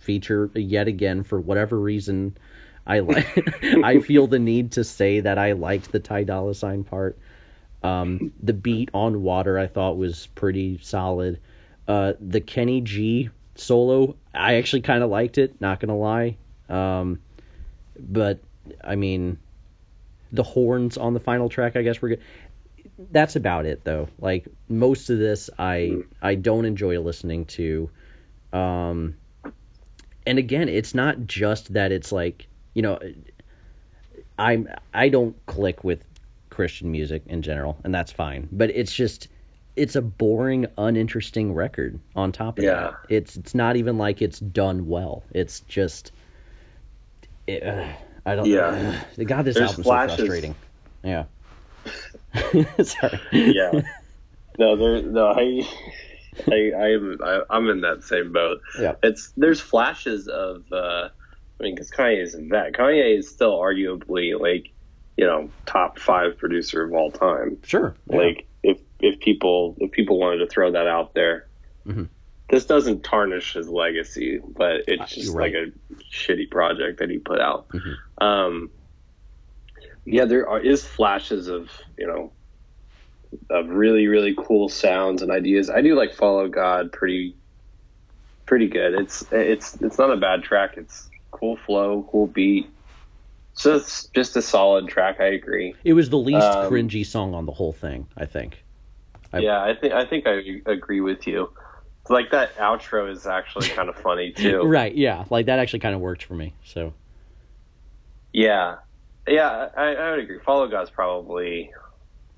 [0.04, 2.38] feature yet again for whatever reason.
[2.86, 3.64] I like.
[3.84, 7.18] I feel the need to say that I liked the Ty Dolla Sign part.
[7.82, 11.40] Um, the beat on Water I thought was pretty solid.
[11.88, 15.60] Uh, the Kenny G solo I actually kind of liked it.
[15.60, 16.38] Not gonna lie.
[16.70, 17.20] Um,
[18.00, 18.40] but
[18.84, 19.38] I mean,
[20.32, 22.22] the horns on the final track I guess were good.
[23.12, 24.08] That's about it though.
[24.20, 27.90] Like most of this I I don't enjoy listening to.
[28.52, 29.16] Um,
[30.26, 33.00] and again, it's not just that it's like you know
[34.38, 36.04] I'm I don't click with
[36.50, 38.48] Christian music in general, and that's fine.
[38.52, 39.28] But it's just
[39.76, 42.00] it's a boring, uninteresting record.
[42.16, 42.74] On top of Yeah.
[42.82, 45.24] that, it's it's not even like it's done well.
[45.34, 46.12] It's just
[47.48, 47.88] it, uh,
[48.26, 48.46] I don't.
[48.46, 49.02] Yeah.
[49.20, 50.18] Uh, God, this There's album's flashes.
[50.18, 50.56] so frustrating.
[51.04, 51.26] Yeah.
[52.84, 53.20] Sorry.
[53.32, 53.82] Yeah.
[54.60, 55.02] No, there.
[55.02, 55.68] No, I.
[56.48, 57.18] I, I am.
[57.24, 58.62] I, I'm in that same boat.
[58.80, 58.94] Yeah.
[59.04, 60.64] It's there's flashes of.
[60.72, 61.10] uh
[61.60, 62.74] I mean, because Kanye isn't that.
[62.74, 64.72] Kanye is still arguably like,
[65.16, 67.58] you know, top five producer of all time.
[67.64, 67.96] Sure.
[68.10, 68.18] yeah.
[68.18, 71.48] Like, if if people if people wanted to throw that out there,
[71.88, 72.10] Mhm.
[72.50, 75.54] this doesn't tarnish his legacy, but it's just right.
[75.54, 77.70] like a shitty project that he put out.
[77.70, 77.96] Mhm.
[78.22, 78.70] Um,
[80.06, 82.32] yeah, there are, is flashes of you know
[83.50, 85.70] of really really cool sounds and ideas.
[85.70, 87.36] I do like Follow God pretty
[88.46, 88.94] pretty good.
[88.94, 90.76] It's it's it's not a bad track.
[90.78, 92.70] It's cool flow, cool beat.
[93.56, 95.20] So it's just a solid track.
[95.20, 95.76] I agree.
[95.84, 98.08] it was the least um, cringy song on the whole thing.
[98.18, 98.64] I think.
[99.32, 100.42] I- yeah, I think I think I
[100.72, 101.52] agree with you.
[102.10, 104.64] Like that outro is actually kind of funny too.
[104.64, 104.94] Right.
[104.96, 105.26] Yeah.
[105.30, 106.54] Like that actually kind of worked for me.
[106.66, 106.94] So.
[108.34, 108.78] Yeah,
[109.28, 110.40] yeah, I, I would agree.
[110.40, 111.72] Follow God's probably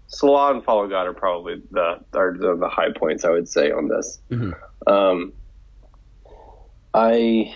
[0.08, 3.72] Selah and Follow God are probably the are the, the high points I would say
[3.72, 4.20] on this.
[4.32, 4.54] Mhm.
[4.88, 5.34] Um,
[6.94, 7.54] I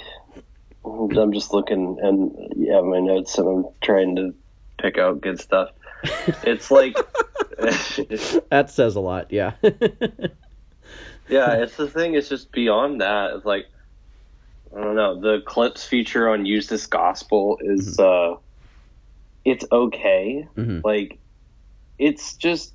[0.85, 4.33] I'm just looking and yeah, my notes and I'm trying to
[4.81, 5.69] pick out good stuff.
[6.43, 6.95] It's like
[7.57, 9.31] that says a lot.
[9.31, 9.53] Yeah.
[11.27, 12.15] yeah, it's the thing.
[12.15, 13.33] It's just beyond that.
[13.35, 13.65] It's like
[14.75, 15.19] I don't know.
[15.19, 18.35] The Clipse feature on Use This Gospel is uh,
[19.45, 20.47] it's okay.
[20.57, 20.83] Mhm.
[20.83, 21.19] Like
[21.99, 22.73] it's just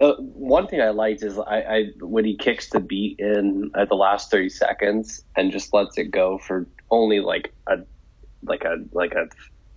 [0.00, 3.88] uh, one thing I liked is I, I when he kicks the beat in at
[3.88, 7.78] the last thirty seconds and just lets it go for only like a
[8.44, 9.28] like a like a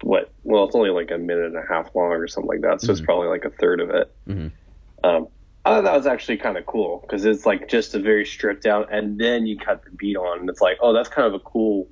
[0.04, 0.32] what?
[0.44, 2.86] Well, it's only like a minute and a half long or something like that, so
[2.86, 2.92] mm-hmm.
[2.92, 4.16] it's probably like a third of it.
[4.28, 4.48] Mm-hmm.
[5.04, 5.28] Um,
[5.66, 8.64] I thought that was actually kind of cool because it's like just a very stripped
[8.64, 11.34] down, and then you cut the beat on, and it's like, oh, that's kind of
[11.34, 11.88] a cool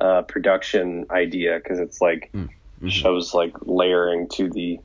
[0.00, 2.88] uh, production idea because it's like mm, mm-hmm.
[2.88, 4.78] shows like layering to the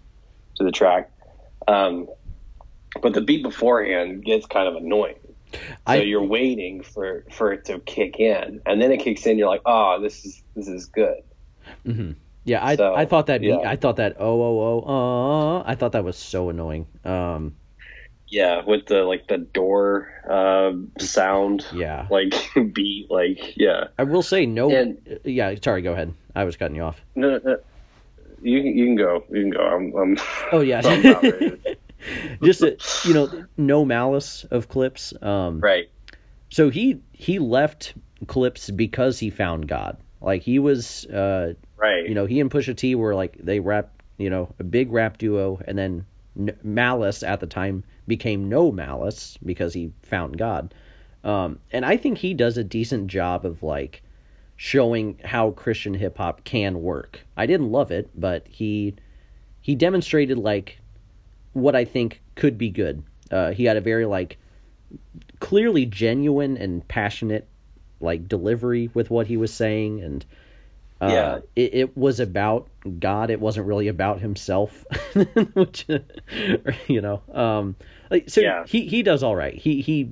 [0.56, 1.11] to the track.
[1.68, 2.08] Um,
[3.02, 5.16] but the beat beforehand gets kind of annoying.
[5.54, 9.38] So I, you're waiting for for it to kick in, and then it kicks in.
[9.38, 11.24] You're like, oh, this is this is good.
[11.86, 12.12] Mm-hmm.
[12.44, 13.58] Yeah, I so, I thought that yeah.
[13.66, 16.88] I thought that oh oh oh uh, I thought that was so annoying.
[17.04, 17.56] Um,
[18.32, 20.72] yeah, with the like the door uh,
[21.04, 21.66] sound.
[21.74, 22.08] Yeah.
[22.10, 22.34] Like
[22.74, 23.12] beat.
[23.12, 23.88] Like yeah.
[24.00, 24.72] I will say no.
[24.72, 25.54] And, yeah.
[25.62, 25.82] Sorry.
[25.82, 26.14] Go ahead.
[26.34, 27.00] I was cutting you off.
[27.14, 27.40] No.
[27.44, 27.58] no
[28.42, 29.24] you you can go.
[29.30, 29.62] You can go.
[29.62, 29.96] I'm.
[29.96, 30.18] I'm
[30.52, 30.82] oh yeah.
[32.44, 35.14] Just a, you know, no malice of Clipse.
[35.22, 35.90] Um, right.
[36.50, 37.94] So he he left
[38.28, 39.98] Clipse because he found God.
[40.20, 41.06] Like he was.
[41.06, 42.08] Uh, right.
[42.08, 44.02] You know, he and Pusha T were like they rap.
[44.18, 46.06] You know, a big rap duo, and then
[46.64, 50.74] Malice at the time became no Malice because he found God.
[51.24, 54.04] Um, and I think he does a decent job of like
[54.62, 57.20] showing how Christian hip hop can work.
[57.36, 58.94] I didn't love it, but he
[59.60, 60.78] he demonstrated like
[61.54, 63.02] what I think could be good.
[63.32, 64.38] Uh, he had a very like
[65.40, 67.48] clearly genuine and passionate
[68.00, 70.24] like delivery with what he was saying and
[71.02, 71.40] uh, yeah.
[71.56, 72.70] It, it, was about
[73.00, 73.32] God.
[73.32, 74.86] It wasn't really about himself,
[75.54, 75.88] which,
[76.88, 77.76] you know, um,
[78.12, 78.66] like, so yeah.
[78.68, 79.56] he, he does all right.
[79.56, 80.12] He, he,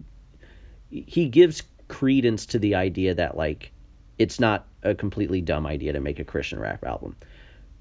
[0.90, 3.72] he gives credence to the idea that like,
[4.20, 7.16] it's not a completely dumb idea to make a Christian rap album,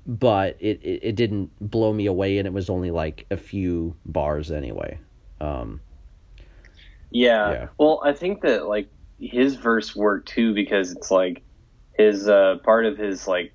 [0.06, 3.94] but it, it, it didn't blow me away and it was only like a few
[4.06, 4.98] bars anyway.
[5.40, 5.80] Um,
[7.10, 7.52] yeah.
[7.52, 7.68] yeah.
[7.76, 8.88] Well, I think that like
[9.20, 11.42] his verse worked too because it's like,
[11.98, 13.52] his uh, part of his like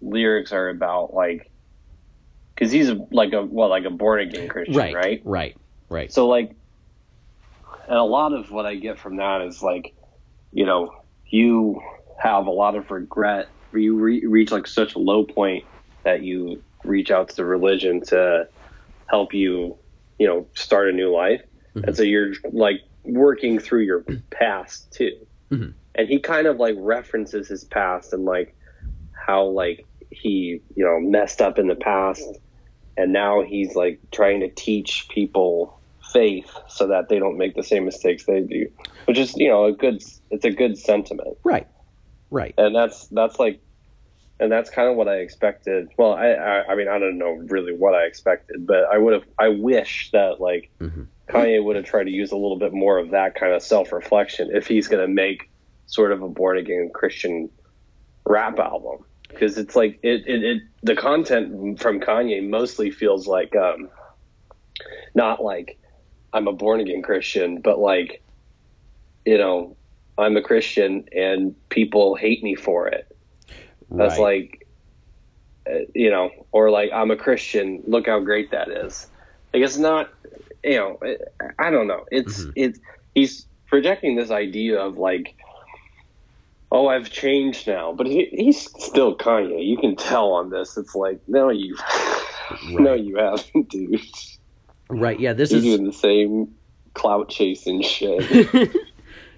[0.00, 1.50] lyrics are about like
[2.54, 4.94] because he's like a well like a born again Christian, right?
[4.94, 5.56] Right, right,
[5.90, 6.12] right.
[6.12, 6.56] So like,
[7.86, 9.94] and a lot of what I get from that is like,
[10.52, 10.94] you know,
[11.26, 11.82] you
[12.18, 13.48] have a lot of regret.
[13.70, 15.64] Where you re- reach like such a low point
[16.04, 18.48] that you reach out to the religion to
[19.06, 19.76] help you,
[20.18, 21.42] you know, start a new life,
[21.74, 21.84] mm-hmm.
[21.84, 25.16] and so you're like working through your past too.
[25.50, 28.54] Mm-hmm and he kind of like references his past and like
[29.12, 32.22] how like he you know messed up in the past
[32.96, 35.78] and now he's like trying to teach people
[36.12, 38.70] faith so that they don't make the same mistakes they do
[39.06, 41.66] which is you know a good it's a good sentiment right
[42.32, 43.60] right and that's that's like
[44.40, 45.88] and that's kind of what I expected.
[45.96, 49.12] Well, I, I, I mean, I don't know really what I expected, but I would
[49.12, 51.04] have, I wish that like mm-hmm.
[51.28, 53.92] Kanye would have tried to use a little bit more of that kind of self
[53.92, 55.48] reflection if he's going to make
[55.86, 57.50] sort of a born again Christian
[58.26, 63.54] rap album because it's like it, it, it, the content from Kanye mostly feels like
[63.56, 63.88] um
[65.14, 65.78] not like
[66.32, 68.22] I'm a born again Christian but like
[69.24, 69.76] you know
[70.22, 73.14] I'm a Christian and people hate me for it
[73.90, 74.08] right.
[74.08, 74.66] that's like
[75.68, 79.06] uh, you know or like I'm a Christian look how great that is
[79.52, 80.10] like it's not
[80.64, 80.98] you know
[81.58, 82.50] I don't know it's mm-hmm.
[82.56, 82.78] it's
[83.14, 85.34] he's projecting this idea of like
[86.72, 89.64] oh, I've changed now, but he, he's still Kanye.
[89.64, 90.78] You can tell on this.
[90.78, 91.76] It's like, no, you,
[92.50, 92.80] right.
[92.80, 94.00] no, you haven't, dude.
[94.88, 95.20] Right.
[95.20, 95.34] Yeah.
[95.34, 96.54] This You're is doing the same
[96.94, 98.74] clout chasing shit.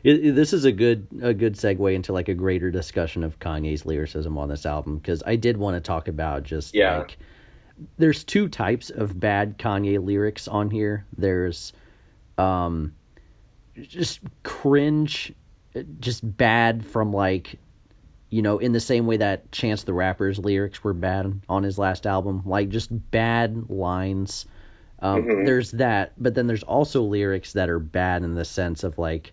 [0.04, 3.86] it, this is a good a good segue into like a greater discussion of Kanye's
[3.86, 6.98] lyricism on this album because I did want to talk about just yeah.
[6.98, 7.16] like
[7.96, 11.06] there's two types of bad Kanye lyrics on here.
[11.16, 11.72] There's
[12.36, 12.94] um
[13.76, 15.32] just cringe
[15.98, 17.58] just bad from like
[18.28, 21.78] you know in the same way that Chance the Rapper's lyrics were bad on his
[21.78, 24.44] last album, like just bad lines.
[25.00, 25.44] Um, mm-hmm.
[25.44, 29.32] There's that, but then there's also lyrics that are bad in the sense of like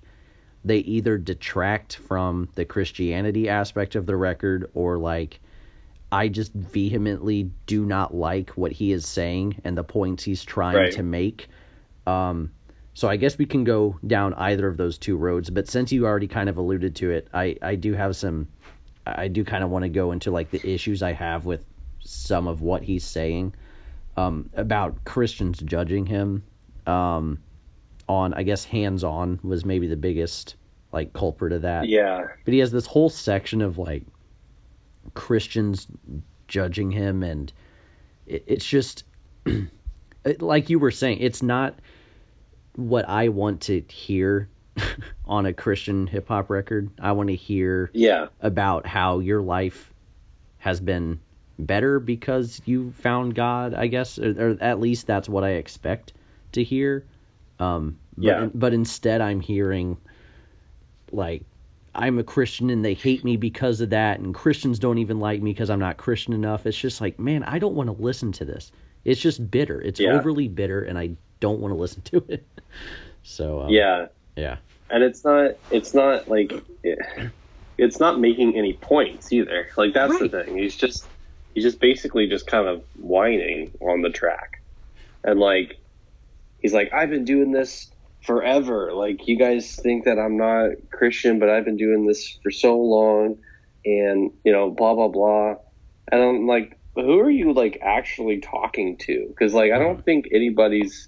[0.64, 5.40] they either detract from the Christianity aspect of the record or like
[6.12, 10.76] I just vehemently do not like what he is saying and the points he's trying
[10.76, 10.94] right.
[10.94, 11.48] to make.
[12.06, 12.52] Um,
[12.94, 15.50] so I guess we can go down either of those two roads.
[15.50, 18.48] But since you already kind of alluded to it, I, I do have some.
[19.06, 21.66] I do kind of want to go into like the issues I have with
[22.02, 23.56] some of what he's saying
[24.18, 26.44] um, about Christians judging him.
[26.86, 27.40] Um,
[28.12, 30.56] on I guess hands on was maybe the biggest
[30.92, 31.88] like culprit of that.
[31.88, 32.28] Yeah.
[32.44, 34.04] But he has this whole section of like
[35.14, 35.88] Christians
[36.48, 37.52] judging him, and
[38.28, 39.06] it, it's just
[40.40, 41.76] like you were saying, it's not
[42.76, 44.50] what I want to hear
[45.26, 46.92] on a Christian hip hop record.
[47.00, 48.28] I want to hear yeah.
[48.42, 49.94] about how your life
[50.58, 51.20] has been
[51.58, 56.14] better because you found God, I guess, or, or at least that's what I expect
[56.54, 57.06] to hear.
[57.62, 58.50] Um, but, Yeah.
[58.54, 59.98] but instead, I'm hearing
[61.12, 61.44] like
[61.94, 65.42] I'm a Christian and they hate me because of that, and Christians don't even like
[65.42, 66.66] me because I'm not Christian enough.
[66.66, 68.72] It's just like, man, I don't want to listen to this.
[69.04, 69.82] It's just bitter.
[69.82, 70.12] It's Yeah.
[70.14, 72.48] overly bitter, and I don't want to listen to it.
[73.24, 74.58] So um, Yeah, yeah,
[74.90, 76.52] and it's not it's not like
[76.84, 76.98] it,
[77.78, 79.68] it's not making any points either.
[79.78, 80.32] Like that's Right.
[80.32, 80.58] the thing.
[80.58, 81.10] He's just
[81.54, 84.50] he's just basically just kind of whining on the track,
[85.24, 85.76] and like
[86.62, 87.92] he's like, I've been doing this
[88.24, 88.94] forever.
[88.94, 92.80] Like you guys think that I'm not Christian, but I've been doing this for so
[92.80, 93.38] long,
[93.86, 95.56] and you know, blah blah blah.
[96.12, 99.26] And I'm like, who are you like actually talking to?
[99.28, 101.08] Because like I don't think anybody's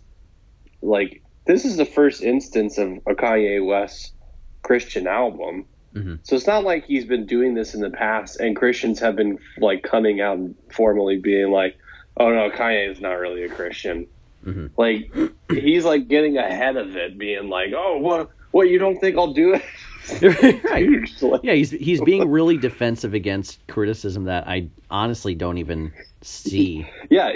[0.82, 4.14] like this is the first instance of a Kanye West
[4.62, 5.66] Christian album.
[5.94, 6.20] Mhm.
[6.24, 9.38] So it's not like he's been doing this in the past and Christians have been
[9.58, 11.78] like coming out and formally being like,
[12.18, 14.08] oh no, Kanye is not really a Christian.
[14.44, 14.72] Mhm.
[14.78, 15.12] Like
[15.50, 18.30] he's like getting ahead of it, being like, oh, what?
[18.52, 19.64] What you don't think I'll do it?
[20.22, 21.44] right.
[21.44, 26.88] Yeah, he's he's being really defensive against criticism that I honestly don't even see.
[27.10, 27.32] Yeah,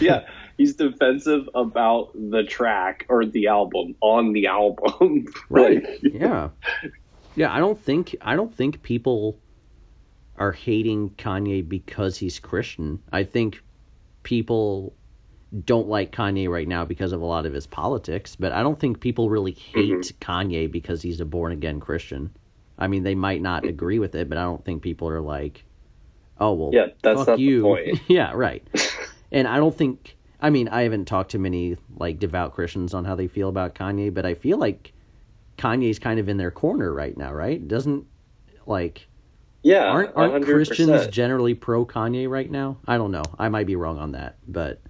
[0.00, 0.26] yeah.
[0.58, 5.26] He's defensive about the track or the album on the album.
[5.48, 6.48] Like, yeah.
[7.36, 9.38] Yeah, I don't think I don't think people
[10.36, 13.00] are hating Kanye because he's Christian.
[13.12, 13.62] I think
[14.22, 14.92] people
[15.64, 18.78] don't like Kanye right now because of a lot of his politics, but I don't
[18.78, 20.30] think people really hate Mm-hmm.
[20.30, 22.30] Kanye because he's a born again Christian.
[22.78, 25.64] I mean, they might not agree with it, but I don't think people are like,
[26.40, 28.00] "Oh, well, Yeah, that's fuck you." point.
[28.08, 28.66] yeah, right.
[29.30, 33.04] And I don't think I mean, I haven't talked to many like devout Christians on
[33.04, 34.92] how they feel about Kanye, but I feel like
[35.58, 37.66] Kanye's kind of in their corner right now, right?
[37.68, 38.06] Doesn't
[38.66, 39.06] like
[39.62, 40.44] yeah, aren't aren't 100%.
[40.44, 42.78] Christians generally pro Kanye right now?
[42.88, 43.22] I don't know.
[43.38, 44.80] I might be wrong on that, but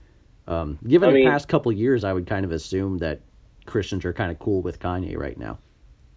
[0.52, 3.20] um, given I the mean- past couple years, I would kind of assume that
[3.66, 5.58] Christians are kind of cool with Kanye right now.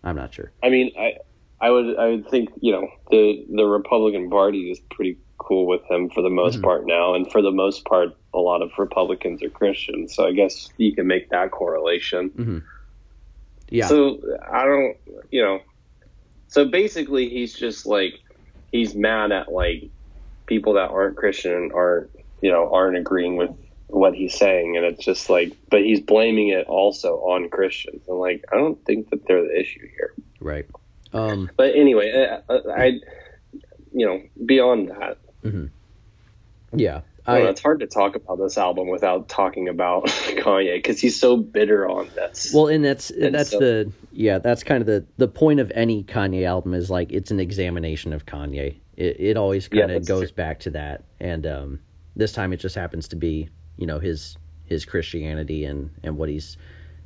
[0.04, 0.52] I'm not sure.
[0.64, 1.18] I mean, I,
[1.62, 5.84] I would, I would think, you know, the the Republican Party is pretty cool with
[5.90, 6.64] him for the most Mhm.
[6.64, 10.32] part now, and for the most part, a lot of Republicans are Christians, so I
[10.32, 12.64] guess you can make that correlation.
[13.70, 13.88] Yeah.
[13.88, 14.20] So
[14.52, 14.98] I don't,
[15.32, 15.60] you know,
[16.48, 18.14] so basically, he's just like,
[18.72, 19.90] he's mad at like
[20.46, 22.10] people that aren't Christian and aren't,
[22.42, 23.50] you know, aren't agreeing with
[23.96, 28.18] what he's saying, and it's just like, but he's blaming it also on Christians, and
[28.20, 30.14] like, I don't think that they're the issue here.
[30.40, 30.66] right.
[31.14, 31.50] Um.
[31.56, 32.12] But anyway,
[32.50, 32.86] I, I
[33.94, 35.18] you know, beyond that,
[36.74, 37.02] Yeah.
[37.28, 41.20] I I it's hard to talk about this album without talking about Kanye because he's
[41.20, 42.52] so bitter on this.
[42.54, 45.72] well, and that's And that's so- the yeah that's kind of the the point of
[45.74, 48.76] any Kanye album is like it's an examination of Kanye.
[48.98, 50.36] It it always Yeah, kind of that's goes true.
[50.36, 51.80] back to that, and um,
[52.16, 56.30] this time it just happens to be you know his his Christianity and and what
[56.30, 56.58] he's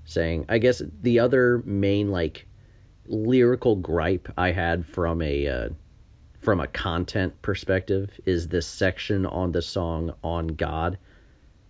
[0.06, 0.46] saying.
[0.50, 2.48] I guess the other main like
[3.06, 5.70] lyrical gripe I had from a uh,
[6.42, 10.98] from a content perspective is this section on the song on God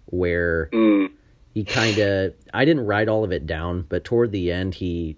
[0.06, 1.12] where Mm,
[1.54, 5.18] he kind of I didn't write all of it down, but toward the end he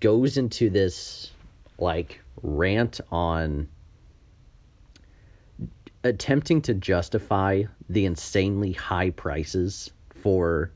[0.00, 1.30] goes into this
[1.78, 3.68] like rant on
[6.04, 9.90] attempting to justify the insanely high prices
[10.22, 10.70] for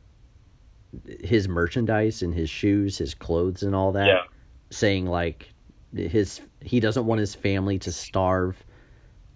[1.21, 4.23] his merchandise and his shoes, his clothes and all that yeah,
[4.71, 5.53] saying like
[5.95, 8.63] his he doesn't want his family to starve.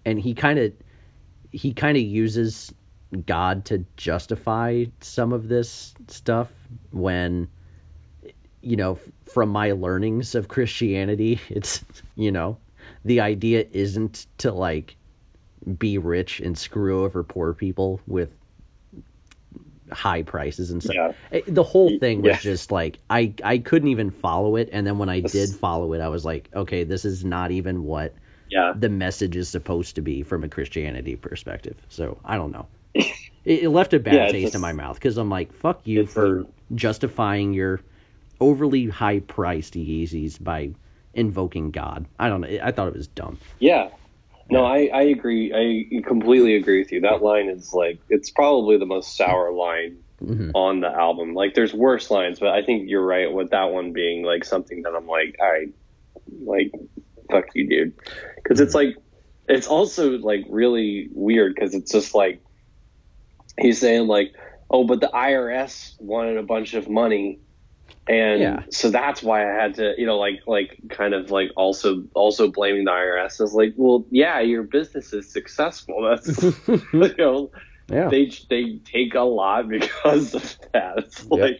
[0.05, 0.73] And he kind of
[1.51, 2.73] he kind of uses
[3.25, 6.49] god to justify some of this stuff
[6.91, 7.47] when
[8.61, 8.99] you know
[9.31, 11.83] from my learnings of christianity it's
[12.15, 12.57] you know
[13.05, 14.97] the idea isn't to like
[15.77, 18.29] be rich and screw over poor people with
[19.91, 21.11] high prices and stuff yeah.
[21.31, 22.39] Eh, the whole thing was Yeah.
[22.39, 26.01] just like I I couldn't even follow it, and then when I did follow it,
[26.01, 28.13] I was like, okay, this is not even what
[28.49, 31.77] Yeah, the message is supposed to be from a Christianity perspective.
[31.89, 32.67] So I don't know.
[33.45, 35.87] It, it left a bad Yeah, taste just- in my mouth because I'm like, fuck
[35.87, 36.45] you for a-
[36.75, 37.79] justifying your
[38.41, 40.71] overly high priced Yeezys by
[41.13, 42.07] invoking God.
[42.19, 42.59] I don't know.
[42.61, 43.37] I thought it was dumb.
[43.59, 43.89] yeah.
[44.49, 45.53] No, I, I agree.
[45.53, 47.01] I completely agree with you.
[47.01, 51.33] That line is like, it's probably the most sour line hmm on the album.
[51.33, 54.81] Like, there's worse lines, but I think you're right with that one being like something
[54.83, 55.67] that I'm like, all right,
[56.43, 56.71] like,
[57.29, 57.93] fuck you, dude.
[58.37, 58.95] Because it's like,
[59.47, 62.41] it's also like really weird because it's just like
[63.59, 64.33] he's saying like,
[64.69, 67.39] oh, but the IRS wanted a bunch of money
[68.09, 68.63] And Yeah.
[68.69, 72.49] so that's why I had to, you know, like, like, kind of like also, also
[72.49, 73.39] blaming the IRS.
[73.39, 76.01] I was like, well, yeah, your business is successful.
[76.09, 76.41] That's,
[76.93, 77.51] you know,
[77.91, 78.07] Yeah.
[78.09, 80.99] they they take a lot because of that.
[80.99, 81.39] It's Yep.
[81.39, 81.59] like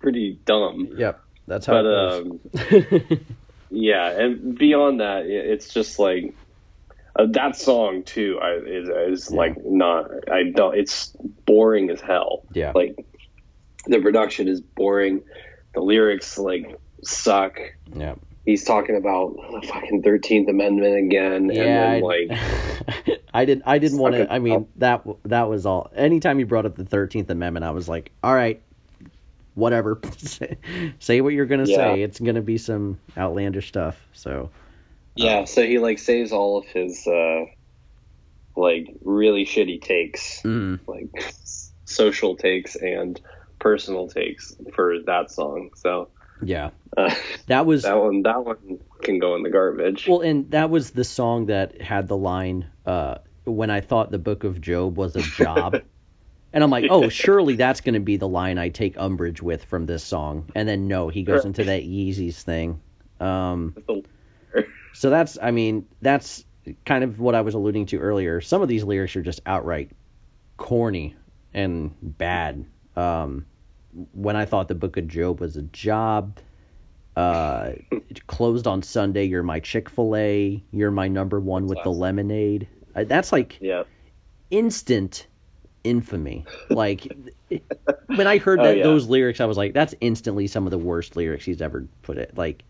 [0.00, 0.88] pretty dumb.
[0.96, 1.20] Yep.
[1.46, 3.18] That's how But um, it goes.
[3.70, 6.34] yeah, and beyond that, it's just like
[7.16, 8.38] uh, that song too.
[8.40, 8.88] I, is
[9.20, 9.36] is Yeah.
[9.38, 10.10] like not.
[10.30, 10.76] I don't.
[10.78, 11.14] It's
[11.46, 12.42] boring as hell.
[12.54, 12.72] yeah.
[12.74, 13.04] Like
[13.86, 15.22] the production is boring.
[15.74, 17.58] The lyrics like suck.
[17.94, 18.14] yeah.
[18.46, 21.62] He's talking about the fucking Thirteenth Amendment again, Yeah.
[21.62, 23.64] and then I, like I didn't.
[23.66, 24.32] I didn't want to.
[24.32, 25.90] I mean, that that was all.
[25.94, 28.60] Anytime you brought up the Thirteenth Amendment, I was like, all right,
[29.54, 30.00] whatever.
[30.98, 31.76] say what you're gonna Yeah.
[31.76, 32.02] say.
[32.02, 34.00] It's gonna be some outlandish stuff.
[34.14, 34.50] So.
[35.16, 37.44] Yeah, so he like saves all of his uh
[38.56, 41.08] like really shitty takes, Mm, like
[41.84, 43.20] social takes and
[43.60, 45.70] personal takes for that song.
[45.76, 46.08] So
[46.42, 46.70] yeah.
[46.96, 47.14] uh,
[47.46, 50.06] That was that one that one can go in the garbage.
[50.08, 54.18] Well, and that was the song that had the line, uh, when I thought the
[54.18, 55.76] book of Job was a job.
[56.52, 59.64] and I'm like, oh, surely that's going to be the line I take umbrage with
[59.64, 60.50] from this song.
[60.54, 62.80] And then no, he goes into that Yeezys thing.
[63.20, 63.76] Um,
[64.92, 66.44] so that's, I mean, that's
[66.84, 68.40] kind of what I was alluding to earlier.
[68.40, 69.90] Some of these lyrics are just outright
[70.56, 71.16] corny
[71.54, 72.66] and bad.
[72.96, 73.46] Um,
[74.12, 76.38] when I thought the book of Job was a job,
[77.16, 77.72] uh,
[78.26, 79.24] closed on Sunday.
[79.24, 80.62] You're my Chick Fil A.
[80.72, 82.68] You're my number one with the lemonade.
[82.94, 83.84] Uh, That's like yeah.
[84.50, 85.26] instant
[85.84, 86.44] infamy.
[86.68, 87.06] Like
[88.06, 88.82] when I heard Oh, that yeah.
[88.82, 92.18] those lyrics, I was like, that's instantly some of the worst lyrics he's ever put
[92.18, 92.36] it.
[92.36, 92.62] Like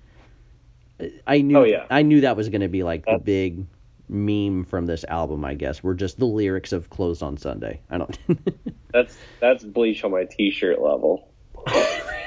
[1.26, 1.86] I knew, Oh, yeah.
[1.90, 3.66] I knew that was going to be like the big
[4.10, 5.44] meme from this album.
[5.44, 8.18] I guess were just the lyrics of "Closed on Sunday." I don't.
[8.92, 11.28] That's that's bleach on my t-shirt level.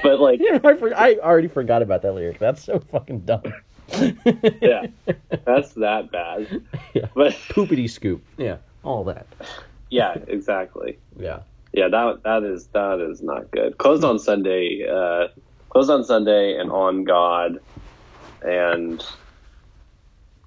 [0.02, 2.38] but like I, for, I already forgot about that lyric.
[2.38, 3.42] That's so fucking dumb.
[4.62, 4.86] Yeah.
[5.44, 6.62] that's that bad.
[6.94, 7.08] Yeah.
[7.14, 8.24] But Poopity scoop.
[8.38, 8.56] Yeah.
[8.82, 9.26] All that.
[9.90, 10.98] yeah, exactly.
[11.18, 11.40] Yeah.
[11.74, 13.76] Yeah, that that is that is not good.
[13.76, 15.28] Closed on Sunday, uh,
[15.68, 17.58] closed on Sunday, and on God,
[18.42, 19.04] and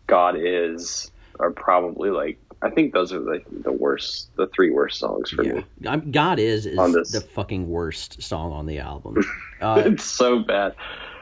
[0.08, 4.98] God is are probably like I think those are like the worst, the three worst
[5.00, 5.54] songs for Yeah.
[5.54, 5.64] me.
[5.86, 6.76] I'm, God is is
[7.12, 9.18] the fucking worst song on the album.
[9.60, 10.76] Uh, it's so bad.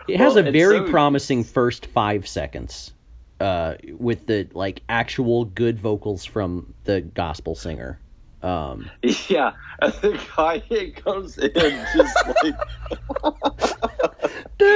[0.09, 2.91] it has Well, a very so- promising first five seconds.
[3.39, 7.99] Uh, with the like actual good vocals from the gospel singer.
[8.41, 8.89] Um,
[9.29, 11.51] Yeah, and the Kanye comes in
[11.93, 12.55] just like
[14.63, 14.71] uh,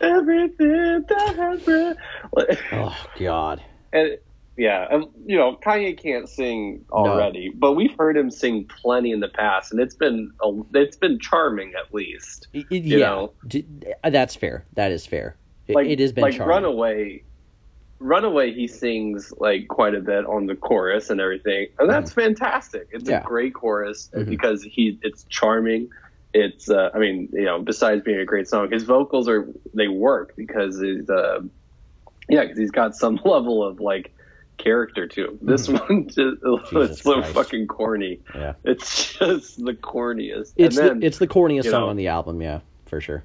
[0.00, 1.96] everything that.
[2.32, 3.62] Like, oh God.
[3.92, 4.18] And
[4.56, 9.20] yeah, and you know Kanye can't sing already, but we've heard him sing plenty in
[9.20, 12.48] the past, and it's been a, it's been charming at least.
[12.52, 13.32] It- it- You yeah, know?
[13.46, 13.66] D-
[14.04, 14.66] that's fair.
[14.74, 15.36] That is fair.
[15.66, 16.54] It, Like it has been like charming.
[16.54, 17.24] Runaway,
[18.00, 22.88] Runaway, he sings like quite a bit on the chorus and everything, and that's fantastic.
[22.92, 23.10] It's Mm-hmm.
[23.12, 23.20] Yeah.
[23.20, 24.26] a great chorus Mhm.
[24.28, 25.90] because he it's charming.
[26.32, 29.88] It's uh, I mean you know besides being a great song, his vocals are they
[29.88, 31.40] work because he's uh
[32.28, 34.14] yeah because he's got some level of like
[34.56, 35.38] character to him.
[35.42, 36.76] This one just Mm-hmm.
[36.76, 37.34] Jesus it's so Christ.
[37.34, 38.20] fucking corny.
[38.34, 38.54] Yeah.
[38.64, 40.52] It's just the corniest.
[40.56, 42.40] It's and then the, it's the corniest song know- on the album.
[42.40, 43.24] Yeah, for sure.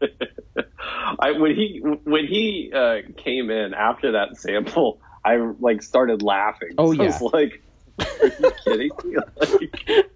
[1.18, 6.74] I when he when he uh, came in after that sample, I like started laughing.
[6.78, 7.62] Oh, I was like,
[7.98, 9.16] "Are you kidding me?"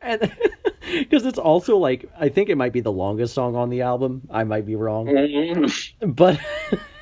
[0.02, 0.32] Like,
[0.80, 4.22] Because it's also like I think it might be the longest song on the album.
[4.30, 6.40] I might be wrong, mm, but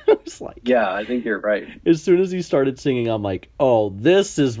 [0.07, 1.67] I was like, yeah, I think you're right.
[1.85, 4.59] as soon as he started singing, I'm like, oh, this is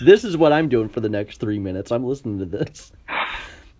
[0.00, 1.90] this is what I'm doing for the next three minutes.
[1.90, 2.92] I'm listening to this.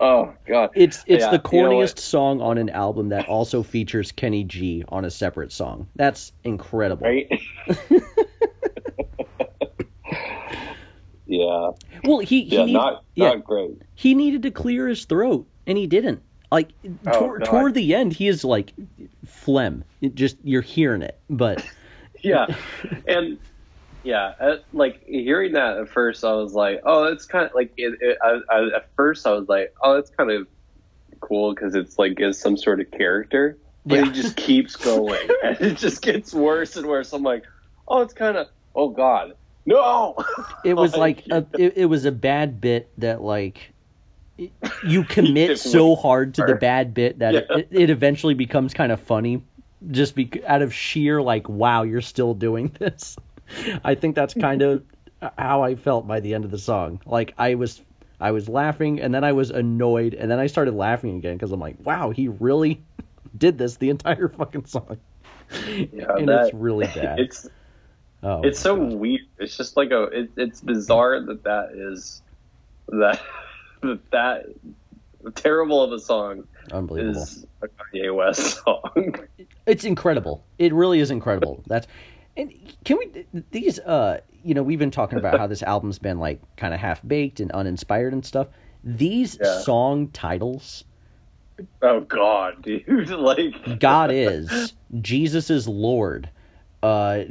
[0.02, 4.44] Oh God, It's it's Yeah, the corniest song on an album that also features Kenny
[4.44, 5.88] G on a separate song.
[5.94, 7.06] That's incredible.
[7.06, 7.28] right?
[11.26, 11.70] yeah,
[12.04, 13.82] Well, he he yeah, need- not yeah, not great.
[13.94, 16.22] he needed to clear his throat and he didn't.
[16.50, 16.72] Like
[17.06, 18.72] Oh, tor- toward the end, he is like
[19.26, 19.84] phlegm.
[20.00, 21.62] It just you're hearing it, but
[22.24, 22.46] yeah,
[23.06, 23.38] and
[24.02, 27.72] yeah, uh, like hearing that at first, I was like, oh, it's kind of like
[27.76, 30.46] it, it, I, I, at first I was like, oh, it's kind of
[31.20, 34.04] cool because it's like is some sort of character, but Yeah.
[34.06, 37.12] he just keeps going and it just gets worse and worse.
[37.12, 37.44] I'm like,
[37.88, 39.34] oh, it's kind of oh god,
[39.66, 40.16] no.
[40.64, 43.72] it was like Like, a, it, it was a bad bit that like
[44.82, 47.56] you commit so hard to the bad bit that Yeah.
[47.58, 49.42] it, it eventually becomes kind of funny
[49.90, 53.16] just be out of sheer like wow you're still doing this
[53.84, 54.84] i think that's kind of
[55.38, 57.80] how i felt by the end of the song like i was
[58.20, 61.52] I was laughing, and then I was annoyed, and then I started laughing again because
[61.52, 62.82] I'm like, wow, he really
[63.38, 64.98] did this the entire fucking song.
[65.66, 67.18] Yeah, and that- it's really bad.
[67.18, 67.48] It's
[68.22, 68.92] oh, it's so God.
[68.94, 69.22] weird.
[69.38, 70.02] It's just like a.
[70.04, 72.20] It, it's bizarre that that is
[72.88, 73.22] that
[73.82, 74.44] that that
[75.34, 77.22] terrible of a song unbelievable.
[77.22, 79.14] is a Kanye West song.
[79.64, 80.44] It's incredible.
[80.58, 81.62] It really is incredible.
[81.66, 81.86] That's
[82.36, 82.52] and
[82.84, 86.40] can we these uh you know we've been talking about how this album's been like
[86.56, 88.48] kind of half baked and uninspired and stuff.
[88.82, 89.60] These Yeah.
[89.60, 90.84] song titles,
[91.82, 93.10] oh God, dude!
[93.10, 96.30] Like God is, Jesus is Lord,
[96.82, 97.24] uh,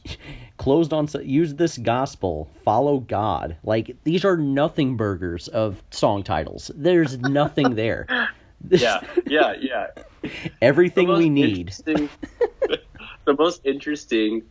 [0.56, 3.56] closed on use this gospel, follow God.
[3.62, 6.70] Like these are nothing burgers of song titles.
[6.74, 8.06] There's nothing there.
[8.68, 9.86] yeah, yeah, yeah.
[10.60, 11.72] Everything The we need.
[13.26, 14.42] The most interesting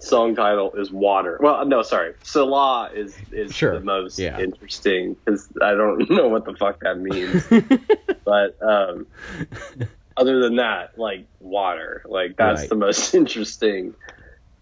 [0.00, 1.38] song title is Water.
[1.40, 4.38] Well, no, sorry, Selah is is Sure, the most yeah.
[4.38, 7.44] interesting because I don't know what the fuck that means.
[8.24, 9.06] but um,
[10.16, 12.68] other than that, like water, like that's Right.
[12.68, 13.94] the most interesting.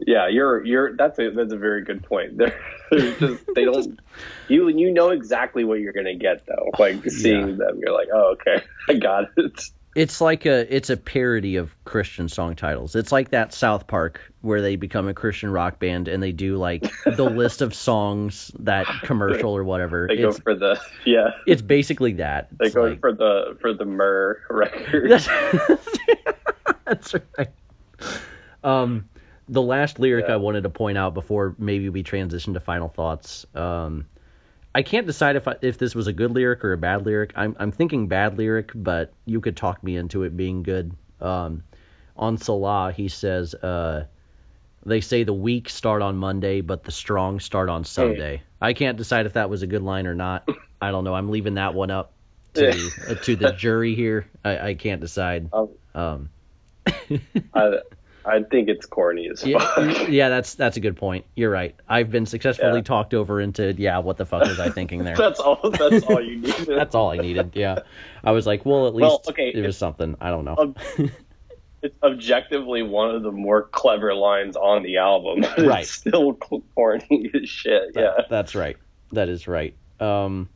[0.05, 2.37] Yeah, you're you're that's a that's a very good point.
[2.37, 2.59] They're,
[2.91, 3.99] they're just they don't
[4.49, 6.71] you you know exactly what you're gonna get though.
[6.79, 9.63] Like seeing them, you're like, oh okay, I got it.
[9.95, 12.95] It's like a it's a parody of Christian song titles.
[12.97, 16.57] It's like that South Park where they become a Christian rock band and they do
[16.57, 20.07] like the list of songs that commercial or whatever.
[20.09, 21.31] They go for the yeah.
[21.47, 22.49] it's basically that.
[22.59, 25.11] They It's go like- for the for the Myrrh record.
[25.11, 25.29] That's,
[26.87, 27.49] that's right.
[28.65, 29.09] Um,
[29.49, 30.35] the last lyric Yeah.
[30.35, 33.45] I wanted to point out before maybe we transition to final thoughts.
[33.55, 34.07] Um,
[34.75, 37.33] I can't decide if I, if this was a good lyric or a bad lyric.
[37.37, 40.93] I'm I'm thinking bad lyric, but you could talk me into it being good.
[41.21, 41.63] Um,
[42.17, 44.07] on Selah, he says, uh,
[44.85, 48.97] "They say the weak start on Monday, but the strong start on Sunday." I can't
[48.97, 50.49] decide if that was a good line or not.
[50.81, 51.15] I don't know.
[51.15, 52.13] I'm leaving that one up
[52.55, 54.27] to uh, to the jury here.
[54.45, 55.51] I, I can't decide.
[55.55, 56.31] Um, Um,
[57.55, 57.79] I
[58.25, 60.09] I think it's corny as yeah, fuck.
[60.09, 61.25] yeah, that's that's a good point.
[61.35, 61.75] You're right.
[61.89, 62.83] I've been successfully Yeah.
[62.83, 63.99] talked over into yeah.
[63.99, 65.17] What the fuck was I thinking there?
[65.23, 65.59] That's all.
[65.71, 66.55] That's all you need.
[66.67, 67.53] That's all I needed.
[67.55, 67.81] Yeah,
[68.23, 70.17] I was like, well, at least Well, okay, it was something.
[70.21, 70.57] I don't know.
[70.59, 70.75] Um,
[71.85, 75.43] It's objectively one of the more clever lines on the album.
[75.67, 75.81] Right.
[75.83, 77.95] It's still corny as shit.
[77.95, 78.25] That- Yeah.
[78.31, 78.77] that's right.
[79.11, 79.75] That is right.
[79.99, 80.49] Um,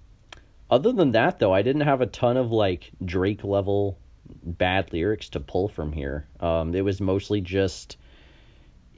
[0.70, 3.98] other than that, though, I didn't have a ton of like Drake level
[4.42, 6.26] bad lyrics to pull from here.
[6.40, 7.96] Um, it was mostly just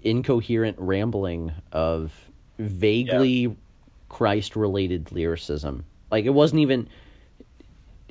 [0.03, 2.13] incoherent rambling of
[2.59, 3.57] vaguely
[4.09, 5.85] Christ related lyricism.
[6.11, 6.89] Like it wasn't even,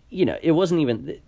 [0.10, 1.20] you know, it wasn't even.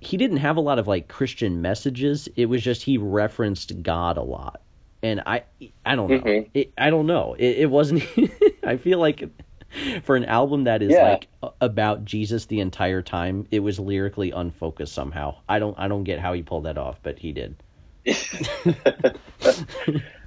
[0.00, 2.28] He didn't have a lot of like Christian messages.
[2.36, 4.60] It was just he referenced God a lot,
[5.02, 5.44] and I,
[5.84, 6.18] I don't know.
[6.18, 6.50] Mhm.
[6.52, 7.34] It, I don't know.
[7.38, 8.04] It, it wasn't.
[8.64, 9.28] I feel like
[10.04, 11.02] for an album that is Yeah.
[11.02, 11.28] like
[11.60, 15.36] about Jesus the entire time, it was lyrically unfocused somehow.
[15.48, 15.78] I don't.
[15.78, 17.56] I don't get how he pulled that off, but he did.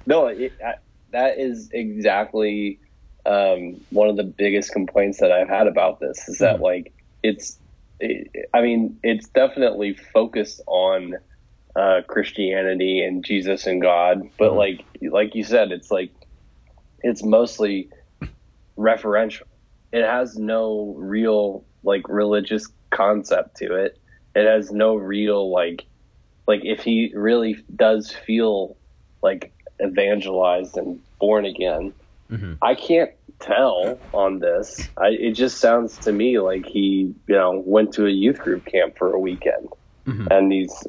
[0.06, 0.74] no, it, I,
[1.10, 2.80] that is exactly
[3.26, 6.60] um, one of the biggest complaints that I've had about this is that Mhm.
[6.60, 6.92] like
[7.22, 7.58] it's,
[8.00, 11.14] it, I mean, it's definitely focused on
[11.76, 14.54] uh, Christianity and Jesus and God, but Mhm.
[14.54, 16.12] like like you said, it's like
[17.00, 17.90] it's mostly
[18.78, 19.42] referential.
[19.92, 23.98] It has no real like religious concept to it.
[24.34, 25.86] It has no real like
[26.46, 28.76] like if he really does feel
[29.22, 29.52] like
[29.84, 31.92] evangelized and born again.
[32.30, 33.10] hmm I can't
[33.40, 34.88] tell on this.
[34.96, 38.66] I, it just sounds to me like he, you know, went to a youth group
[38.66, 39.68] camp for a weekend,
[40.06, 40.86] hmm and he's,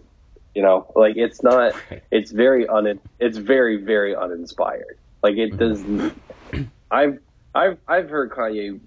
[0.56, 1.74] you know, like it's not.
[2.12, 3.00] It's very un.
[3.20, 4.98] It's very very uninspired.
[5.22, 6.22] Like it doesn't.
[6.92, 7.20] I've
[7.56, 8.80] I've I've heard Kanye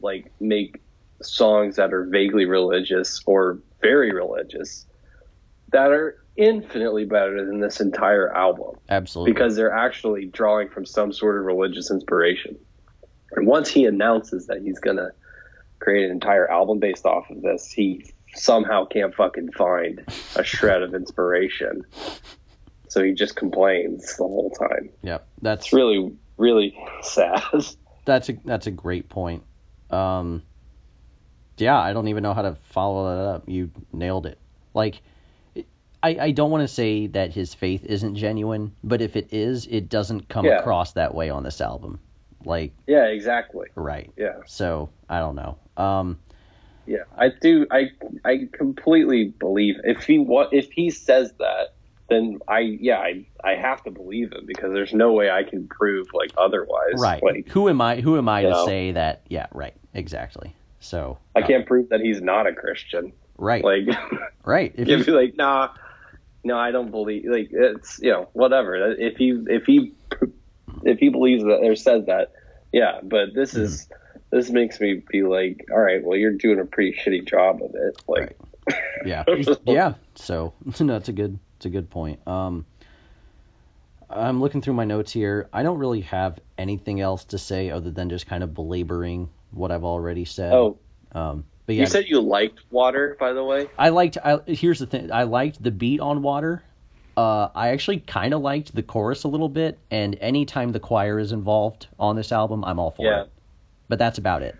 [0.00, 0.80] like make
[1.22, 4.86] songs that are vaguely religious or very religious
[5.70, 9.32] that are infinitely better than this entire album Absolutely.
[9.32, 12.56] because they're actually drawing from some sort of religious inspiration.
[13.32, 15.10] And once he announces that he's gonna
[15.78, 18.04] create an entire album based off of this, he
[18.34, 20.04] somehow can't fucking find
[20.36, 21.82] a shred of inspiration.
[22.88, 24.90] So he just complains the whole time.
[25.02, 27.42] yeah, that's It's really, really sad.
[28.04, 29.42] That's a that's a great point.
[29.90, 30.42] Um,
[31.58, 33.48] yeah, I don't even know how to follow that up.
[33.48, 34.38] You nailed it.
[34.74, 35.00] Like,
[36.02, 39.66] I I don't want to say that his faith isn't genuine, but if it is,
[39.66, 40.58] it doesn't come Yeah.
[40.60, 42.00] across that way on this album.
[42.44, 43.68] Like, yeah, exactly.
[43.76, 44.10] right.
[44.16, 44.40] Yeah.
[44.46, 45.58] So I don't know.
[45.76, 46.18] Um,
[46.86, 47.66] Yeah, I do.
[47.70, 47.90] I
[48.24, 51.74] I completely believe if he wa- if he says that,
[52.12, 55.66] then I yeah I I have to believe him because there's no way I can
[55.68, 56.94] prove like otherwise.
[56.98, 57.22] Right.
[57.22, 58.00] Like who am I?
[58.00, 58.66] Who am I to know.
[58.66, 59.22] say that?
[59.28, 59.46] Yeah.
[59.52, 59.74] Right.
[59.94, 60.54] Exactly.
[60.80, 63.12] So I uh, can't prove that he's not a Christian.
[63.38, 63.64] Right.
[63.64, 63.88] Like
[64.44, 64.72] right.
[64.76, 65.70] If you'd like nah.
[66.44, 67.24] No, I don't believe.
[67.26, 68.74] Like it's you know whatever.
[68.98, 69.92] If he if he
[70.84, 72.32] if he believes that or says that,
[72.72, 73.00] yeah.
[73.02, 73.62] But this Mm-hmm.
[73.62, 73.88] is
[74.30, 77.74] this makes me be like, all right, well you're doing a pretty shitty job of
[77.74, 78.02] it.
[78.08, 78.36] Like
[79.04, 79.24] yeah.
[79.66, 79.94] yeah.
[80.14, 82.26] So no, it's a good it's a good point.
[82.26, 82.66] Um,
[84.10, 85.48] I'm looking through my notes here.
[85.52, 89.70] I don't really have anything else to say other than just kind of belaboring what
[89.70, 90.52] I've already said.
[90.52, 90.78] oh,
[91.12, 93.68] Um, but yeah, you said you liked water, by the way.
[93.78, 94.18] I liked.
[94.24, 95.12] I, here's the thing.
[95.12, 96.64] I liked the beat on Water.
[97.16, 101.20] Uh, I actually kind of liked the chorus a little bit, and anytime the choir
[101.20, 103.22] is involved on this album, I'm all for Yeah.
[103.22, 103.30] it.
[103.86, 104.56] But that's about it.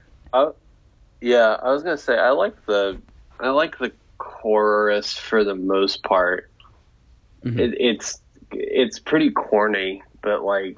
[1.20, 3.00] Yeah, I was gonna say I like the
[3.40, 6.48] I like the chorus for the most part.
[7.44, 7.58] Mhm.
[7.58, 8.20] It, it's
[8.50, 10.76] it's pretty corny, but like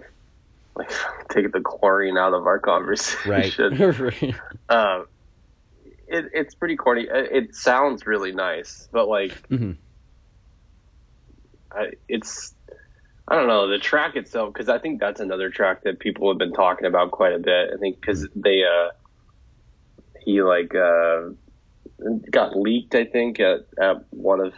[0.76, 0.90] like
[1.30, 3.30] take the chlorine out of our conversation.
[3.30, 3.52] Right.
[3.78, 4.36] conversation.
[4.68, 5.06] um,
[6.06, 7.02] it, it's pretty corny.
[7.02, 9.76] It, it sounds really nice, but like Mhm.
[11.72, 12.54] I, it's
[13.26, 16.38] I don't know the track itself because I think that's another track that people have
[16.38, 17.70] been talking about quite a bit.
[17.74, 18.90] I think because they uh
[20.24, 21.30] he like uh
[22.30, 22.94] got leaked.
[22.94, 24.54] I think at at one of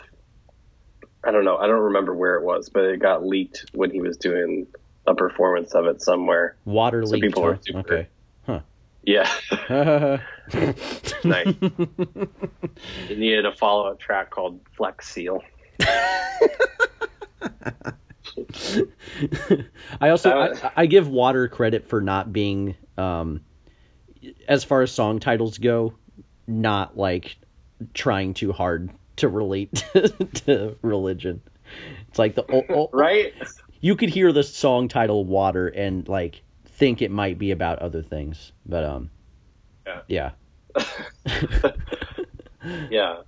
[1.26, 1.56] I don't know.
[1.56, 4.66] I don't remember where it was, but it got leaked when he was doing
[5.06, 6.56] a performance of it somewhere.
[6.64, 7.22] Water So leak.
[7.22, 7.60] people were huh?
[7.62, 8.08] super- Okay.
[9.08, 9.30] Yeah,
[11.24, 11.54] nice.
[13.06, 15.42] he needed a follow up track called Flex Seal.
[20.00, 23.42] I also Uh, I, I give Water credit for not being um
[24.48, 25.94] as far as song titles go,
[26.48, 27.36] not like
[27.94, 29.74] trying too hard to relate
[30.46, 31.40] to religion.
[32.08, 33.32] It's like the o- o- Right?
[33.80, 38.02] you could hear the song title Water and like think it might be about other
[38.02, 39.10] things, but um
[39.86, 40.00] Yeah.
[40.08, 40.30] yeah.
[42.90, 43.22] yeah.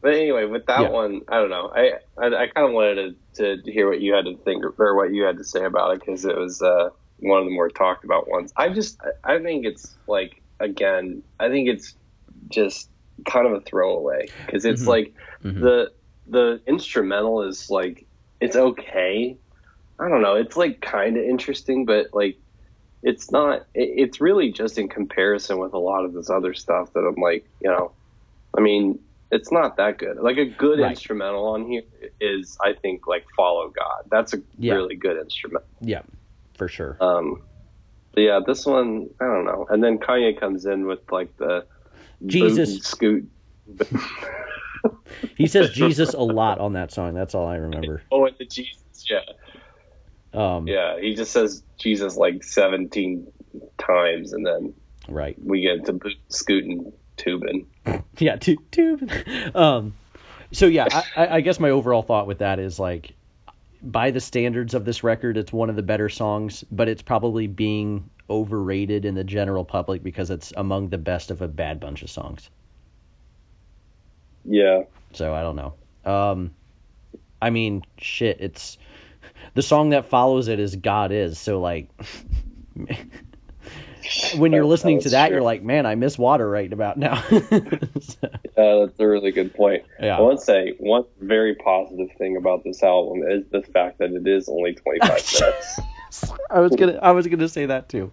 [0.00, 0.88] But anyway, with that Yeah.
[0.90, 1.72] one, I don't know.
[1.74, 4.96] I I, I kind of wanted to, to hear what you had to think or
[4.96, 7.68] what you had to say about it because it was uh, one of the more
[7.68, 8.52] talked about ones.
[8.56, 11.94] I just I think it's like again, I think it's
[12.48, 12.88] just
[13.26, 14.86] kind of a throwaway because it's Mhm.
[14.86, 15.14] like
[15.44, 15.60] Mhm.
[15.60, 15.92] the
[16.26, 18.06] the instrumental is like
[18.40, 19.36] it's okay.
[20.00, 20.34] I don't know.
[20.34, 22.36] It's like kind of interesting, but like
[23.02, 23.60] it's not.
[23.74, 27.20] It, it's really just in comparison with a lot of this other stuff that I'm
[27.20, 27.92] like, you know,
[28.56, 28.98] I mean,
[29.30, 30.16] it's not that good.
[30.18, 30.90] Like a good Right.
[30.90, 31.82] instrumental on here
[32.20, 34.08] is, I think, like Follow God.
[34.10, 34.74] That's a Yeah.
[34.74, 35.64] really good instrument.
[35.80, 36.02] Yeah,
[36.54, 36.96] for sure.
[37.00, 37.42] Um,
[38.16, 39.66] yeah, this one, I don't know.
[39.70, 41.66] And then Kanye comes in with like the
[42.26, 42.80] Jesus.
[42.84, 43.28] scoot.
[45.36, 47.14] He says Jesus a lot on that song.
[47.14, 48.02] That's all I remember.
[48.10, 49.20] Oh, and the Jesus, yeah.
[50.34, 53.26] Um, Yeah, he just says Jesus like 17
[53.78, 54.74] times, and then
[55.08, 55.36] Right.
[55.42, 57.66] we get to boot, scooting, tubing.
[58.18, 58.36] Yeah.
[58.36, 58.56] Two.
[58.70, 58.98] Two.
[59.54, 59.94] Um.
[60.52, 63.14] So yeah, I, I I guess my overall thought with that is like,
[63.82, 67.46] by the standards of this record, it's one of the better songs, but it's probably
[67.46, 72.02] being overrated in the general public because it's among the best of a bad bunch
[72.02, 72.50] of songs.
[74.44, 74.84] Yeah.
[75.12, 75.74] So I don't know.
[76.04, 76.52] Um,
[77.40, 78.40] I mean, shit.
[78.40, 78.78] It's
[79.54, 81.38] the song that follows it is God is.
[81.38, 81.90] So like,
[84.36, 85.36] when you're listening to that, true.
[85.36, 87.22] you're like, man, I miss water right about now.
[88.00, 89.84] So, Uh, that's a really good point.
[90.00, 90.18] Yeah.
[90.18, 94.10] I want to say one very positive thing about this album is the fact that
[94.12, 95.08] it is only 25
[95.40, 95.80] minutes.
[96.50, 98.10] I was gonna, I was gonna say that too.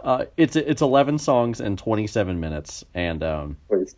[0.00, 3.94] Uh, it's it's 11 songs and 27 minutes, and um, Please.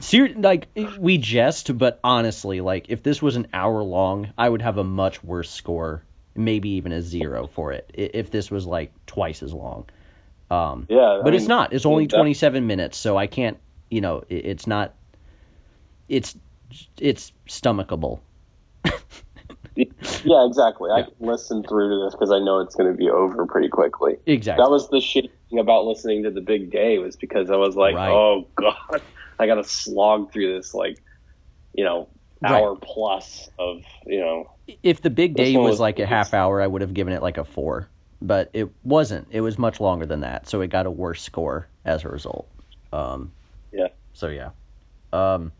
[0.00, 0.68] Ser- like
[0.98, 4.84] we jest, but honestly, like if this was an hour long, I would have a
[4.84, 6.02] much worse score,
[6.34, 7.90] maybe even a zero for it.
[7.94, 9.86] If this was like twice as long.
[10.50, 11.72] Um, Yeah, but I it's mean, not.
[11.72, 13.58] It's only 27 minutes, so I can't.
[13.90, 14.94] You know, it, it's not.
[16.08, 16.36] It's
[16.98, 18.20] it's stomachable.
[19.76, 20.90] Yeah, exactly.
[20.90, 23.68] I can listen through to this because I know it's going to be over pretty
[23.68, 24.16] quickly.
[24.24, 24.62] Exactly.
[24.62, 27.96] That was the thing about listening to the Big Day was because I was like,
[27.96, 28.12] Right.
[28.12, 29.02] oh god,
[29.38, 30.98] I got to slog through this like,
[31.74, 32.08] you know,
[32.42, 32.52] Right.
[32.62, 34.50] hour plus of you know.
[34.82, 37.22] if the big day was was- like a half hour, I would have given it
[37.22, 37.88] like a four.
[38.20, 39.28] But it wasn't.
[39.30, 42.46] It was much longer than that, so it got a worse score as a result.
[42.92, 43.32] Um,
[43.72, 43.88] Yeah.
[44.12, 44.50] So yeah.
[45.12, 45.52] Um,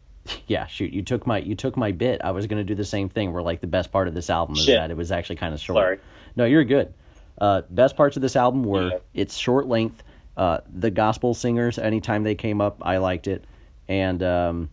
[0.46, 0.66] yeah.
[0.66, 2.20] Shoot, you took my you took my bit.
[2.24, 3.32] I was gonna do the same thing.
[3.32, 4.76] Where like the best part of this album is Shit.
[4.76, 5.76] that it was actually kind of short.
[5.76, 5.98] Sorry.
[6.36, 6.92] No, you're good.
[7.38, 8.98] Uh, best parts of this album were Yeah.
[9.14, 10.02] its short length.
[10.36, 13.44] Uh, the gospel singers, anytime they came up, I liked it,
[13.88, 14.70] and um,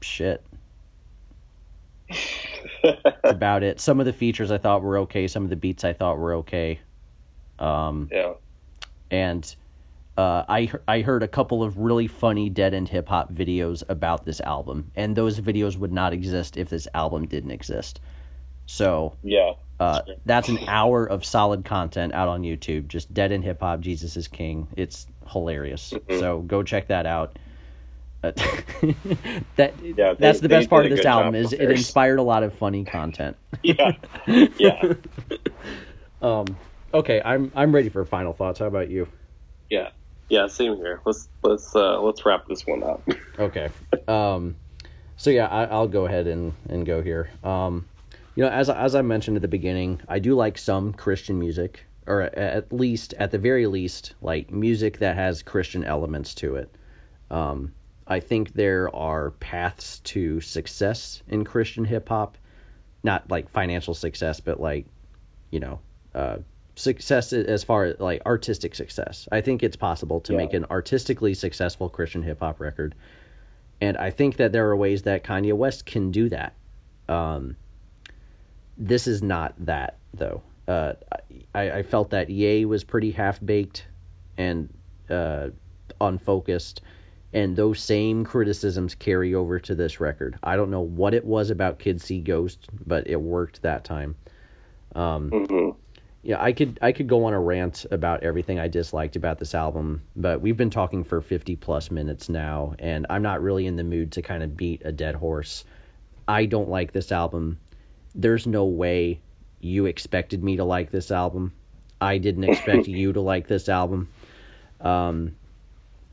[0.00, 0.44] shit.
[3.24, 3.80] About it.
[3.80, 5.28] Some of the features I thought were okay.
[5.28, 6.80] Some of the beats I thought were okay.
[7.58, 8.32] Um, yeah.
[9.10, 9.54] And
[10.16, 14.24] uh, I I heard a couple of really funny dead end hip hop videos about
[14.24, 18.00] this album, and those videos would not exist if this album didn't exist.
[18.66, 22.86] So yeah, uh, that's an hour of solid content out on YouTube.
[22.86, 24.68] Just dead end hip hop, Jesus is King.
[24.76, 25.94] It's hilarious.
[25.94, 26.20] Mm-hmm.
[26.20, 27.38] So go check that out.
[28.20, 28.34] that
[29.56, 32.52] yeah, they, that's the best part of this album is it inspired a lot of
[32.52, 33.38] funny content.
[33.62, 33.92] yeah,
[34.26, 34.92] yeah.
[36.22, 36.44] um.
[36.92, 38.58] Okay, I'm I'm ready for final thoughts.
[38.58, 39.08] How about you?
[39.70, 39.90] Yeah,
[40.28, 40.48] yeah.
[40.48, 41.00] Same here.
[41.06, 43.08] Let's let's uh, let's wrap this one up.
[43.38, 43.70] okay.
[44.06, 44.56] Um.
[45.16, 47.30] So yeah, I, will go ahead and and go here.
[47.42, 47.86] Um.
[48.34, 51.84] You know, as as I mentioned at the beginning, I do like some Christian music,
[52.06, 56.70] or at least at the very least, like music that has Christian elements to it.
[57.30, 57.72] Um
[58.10, 62.36] I think there are paths to success in Christian hip hop,
[63.04, 64.86] not like financial success, but like,
[65.52, 65.78] you know,
[66.12, 66.38] uh,
[66.74, 69.28] success as far as like artistic success.
[69.30, 70.38] I think it's possible to yeah.
[70.38, 72.96] make an artistically successful Christian hip hop record,
[73.80, 76.54] and I think that there are ways that Kanye West can do that.
[77.08, 77.56] Um,
[78.80, 80.42] this is not that though.
[80.66, 80.94] Uh,
[81.54, 83.86] I, I felt that Ye was pretty half baked
[84.36, 84.72] and
[85.08, 85.48] uh,
[86.00, 86.80] unfocused
[87.32, 90.36] and those same criticisms carry over to this record.
[90.42, 94.16] I don't know what it was about Kids See Ghost, but it worked that time.
[94.94, 95.78] Um, mm-hmm.
[96.22, 99.54] Yeah, I could I could go on a rant about everything I disliked about this
[99.54, 103.76] album, but we've been talking for 50 plus minutes now, and I'm not really in
[103.76, 105.64] the mood to kind of beat a dead horse.
[106.28, 107.58] I don't like this album.
[108.14, 109.20] There's no way
[109.60, 111.52] you expected me to like this album.
[112.00, 114.08] I didn't expect you to like this album.
[114.80, 115.36] Um,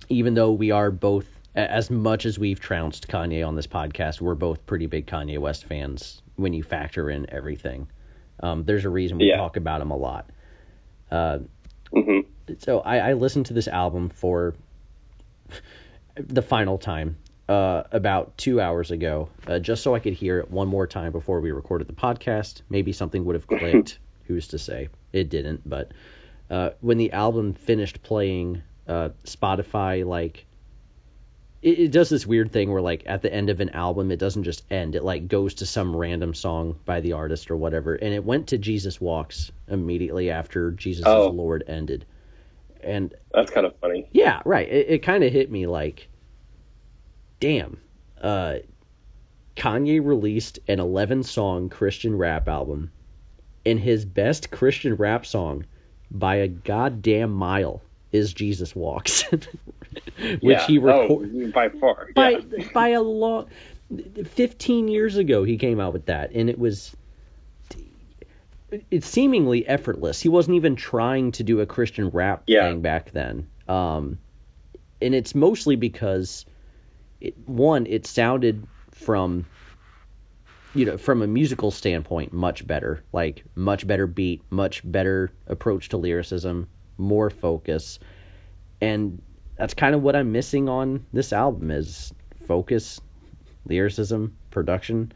[0.10, 1.26] even though we are both
[1.56, 5.66] as much as we've trounced Kanye on this podcast, we're both pretty big Kanye West
[5.66, 7.88] fans when you factor in everything.
[8.42, 9.38] Um, there's a reason we yeah.
[9.38, 10.30] talk about him a lot.
[11.10, 11.40] Uh,
[11.92, 12.54] mm-hmm.
[12.60, 14.54] So I, I, listened to this album for
[16.16, 17.18] the final time
[17.48, 21.12] uh, about two hours ago, uh, just so I could hear it one more time
[21.12, 22.62] before we recorded the podcast.
[22.70, 24.00] Maybe something would have clicked.
[24.26, 24.90] Who's to say?
[25.14, 25.68] It didn't.
[25.68, 25.92] But
[26.50, 30.46] uh, when the album finished playing uh, Spotify like
[31.62, 34.18] it, it, does this weird thing where like at the end of an album it
[34.18, 37.96] doesn't just end it like goes to some random song by the artist or whatever
[37.96, 41.28] and it went to Jesus Walks immediately after Jesus oh.
[41.28, 42.06] Lord ended
[42.82, 46.08] and that's kind of funny yeah right it, it kind of hit me like
[47.40, 47.80] damn
[48.22, 48.56] uh
[49.56, 52.92] Kanye released an 11 song Christian rap album
[53.66, 55.66] and his best Christian rap song
[56.12, 57.82] by a goddamn mile
[58.12, 59.48] is Jesus Walks, which
[60.42, 60.66] yeah.
[60.66, 62.68] he recorded oh, by far by yeah.
[62.74, 63.48] by a long.
[64.26, 66.96] Fifteen years ago, he came out with that, and it was
[68.92, 70.22] it's seemingly effortless.
[70.22, 72.68] He wasn't even trying to do a Christian rap yeah.
[72.68, 73.48] thing back then.
[73.68, 74.20] Um,
[75.02, 76.46] and it's mostly because
[77.22, 79.46] it, one, it sounded from
[80.74, 85.90] you know from a musical standpoint much better, like much better beat, much better approach
[85.90, 88.00] to lyricism, more focus.
[88.82, 89.22] And
[89.58, 92.14] that's kind of what I'm missing on this album is
[92.48, 93.00] focus,
[93.66, 95.12] lyricism, production.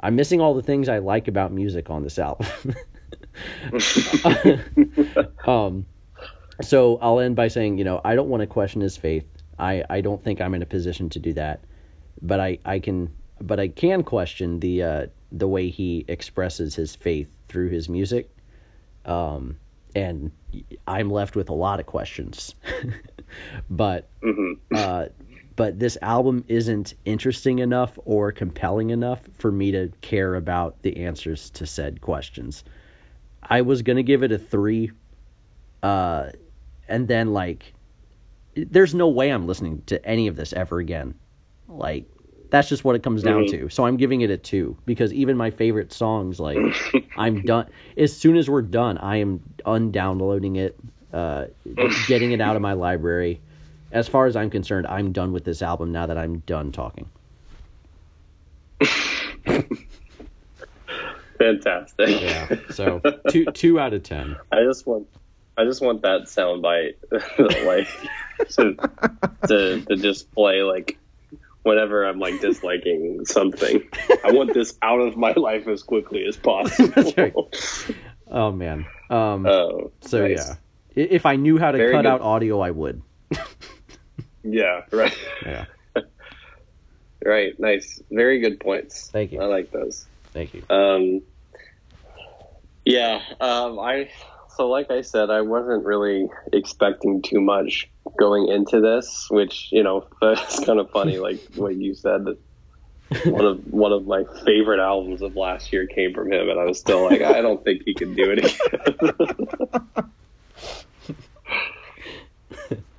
[0.00, 2.46] I'm missing all the things I like about music on this album.
[5.46, 5.86] um,
[6.60, 9.26] so I'll end by saying, you know, I don't want to question his faith.
[9.58, 11.60] I, I don't think I'm in a position to do that,
[12.20, 16.94] but I, I can but I can question the uh, the way he expresses his
[16.94, 18.30] faith through his music.
[19.04, 19.56] Um,
[19.94, 20.30] and
[20.86, 22.54] I'm left with a lot of questions.
[23.70, 24.74] but mm-hmm.
[24.74, 25.06] uh,
[25.56, 31.04] but this album isn't interesting enough or compelling enough for me to care about the
[31.04, 32.64] answers to said questions.
[33.42, 34.92] I was gonna give it a three,
[35.82, 36.30] uh,
[36.88, 37.74] and then like,
[38.54, 41.14] there's no way I'm listening to any of this ever again.
[41.68, 42.06] Like,
[42.52, 43.62] that's just what it comes down mm-hmm.
[43.62, 43.70] to.
[43.70, 46.58] So I'm giving it a two because even my favorite songs, like
[47.16, 47.68] I'm done.
[47.96, 50.78] As soon as we're done, I am undownloading it,
[51.14, 51.46] uh,
[52.06, 53.40] getting it out of my library.
[53.90, 57.08] As far as I'm concerned, I'm done with this album now that I'm done talking.
[61.38, 62.20] Fantastic.
[62.20, 62.48] Yeah.
[62.70, 63.00] So
[63.30, 64.36] two two out of ten.
[64.50, 65.08] I just want
[65.56, 66.94] I just want that soundbite
[67.66, 67.88] like
[68.50, 68.74] to,
[69.46, 70.98] to to just play like
[71.62, 73.82] whenever I'm like disliking something.
[74.24, 77.12] I want this out of my life as quickly as possible.
[77.16, 77.34] right.
[78.28, 78.86] Oh man.
[79.10, 80.48] Um, oh, so nice.
[80.94, 82.08] yeah, if I knew how to Very cut good.
[82.08, 83.02] out audio, I would.
[84.42, 84.82] yeah.
[84.90, 85.16] Right.
[85.44, 85.66] Yeah.
[87.24, 87.58] right.
[87.60, 88.00] Nice.
[88.10, 89.10] Very good points.
[89.10, 89.40] Thank you.
[89.40, 90.06] I like those.
[90.32, 90.62] Thank you.
[90.70, 91.20] Um,
[92.84, 94.10] yeah, um, I
[94.56, 99.82] so like I said, I wasn't really expecting too much going into this, which you
[99.82, 102.38] know it's kind of funny, like what you said that
[103.24, 106.64] one of one of my favorite albums of last year came from him, and I
[106.64, 108.58] was still like, I don't think he can do it again.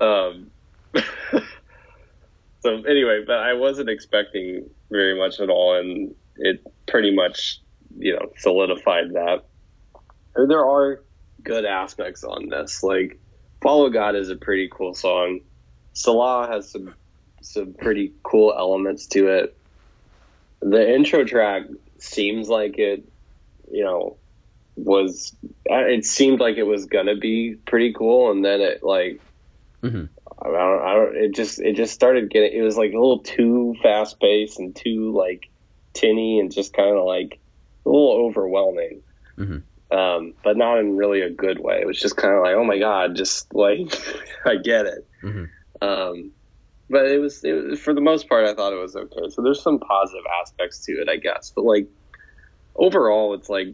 [0.00, 0.50] um,
[2.60, 7.60] so anyway, but I wasn't expecting very much at all, and it pretty much,
[7.98, 9.44] you know, solidified that.
[10.36, 11.00] There are
[11.44, 12.82] good aspects on this.
[12.82, 13.18] Like,
[13.64, 15.40] Follow God is a pretty cool song.
[15.94, 16.94] Selah has some
[17.40, 19.56] some pretty cool elements to it.
[20.60, 21.62] The intro track
[21.96, 23.08] seems like it,
[23.70, 24.18] you know,
[24.76, 25.34] was
[25.64, 29.22] it seemed like it was gonna be pretty cool, and then it like
[29.82, 30.04] mm-hmm.
[30.42, 33.20] I don't, I don't, it just it just started getting it was like a little
[33.20, 35.48] too fast paced and too like
[35.94, 37.40] tinny and just kind of like
[37.86, 39.00] a little overwhelming.
[39.38, 39.58] Mm-hmm.
[39.94, 41.80] Um, but not in really a good way.
[41.80, 43.94] It was just kind of like, oh my god, just like
[44.44, 45.06] I get it.
[45.22, 45.44] Mm-hmm.
[45.86, 46.32] Um,
[46.90, 49.30] but it was, it was for the most part, I thought it was okay.
[49.30, 51.52] So there's some positive aspects to it, I guess.
[51.54, 51.86] But like
[52.74, 53.68] overall, it's like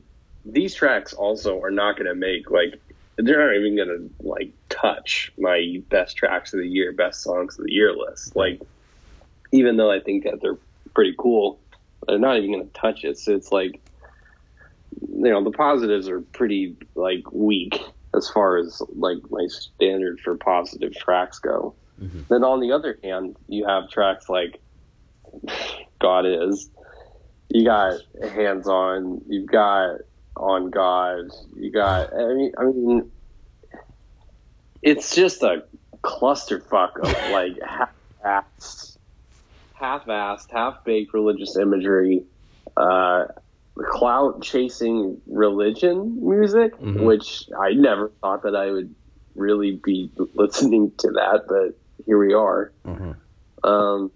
[0.45, 2.81] these tracks also are not going to make like
[3.17, 7.59] they're not even going to like touch my best tracks of the year, best songs
[7.59, 8.37] of the year list.
[8.37, 8.61] Like
[9.53, 10.59] even though I think that they're
[10.95, 11.59] pretty cool,
[12.07, 13.19] they're not even going to touch it.
[13.19, 13.81] So it's like
[15.01, 17.81] you know the positives are pretty like weak
[18.15, 21.75] as far as like my standard for positive tracks go.
[22.03, 22.23] Mm-hmm.
[22.29, 24.61] Then on the other hand, you have tracks like
[26.01, 26.71] God is,
[27.49, 29.99] you got hands on, you've got
[30.37, 31.27] on God,
[31.57, 33.11] you got I mean I mean
[34.83, 35.65] it's just a
[36.03, 38.97] clusterfuck of like half-assed,
[39.75, 42.25] half-assed, half-baked religious imagery,
[42.77, 43.27] uh,
[43.83, 47.05] clout chasing religion music, Mhm.
[47.05, 48.95] which I never thought that I would
[49.35, 52.73] really be listening to that, but here we are.
[52.87, 53.17] Mhm.
[53.63, 54.11] Um,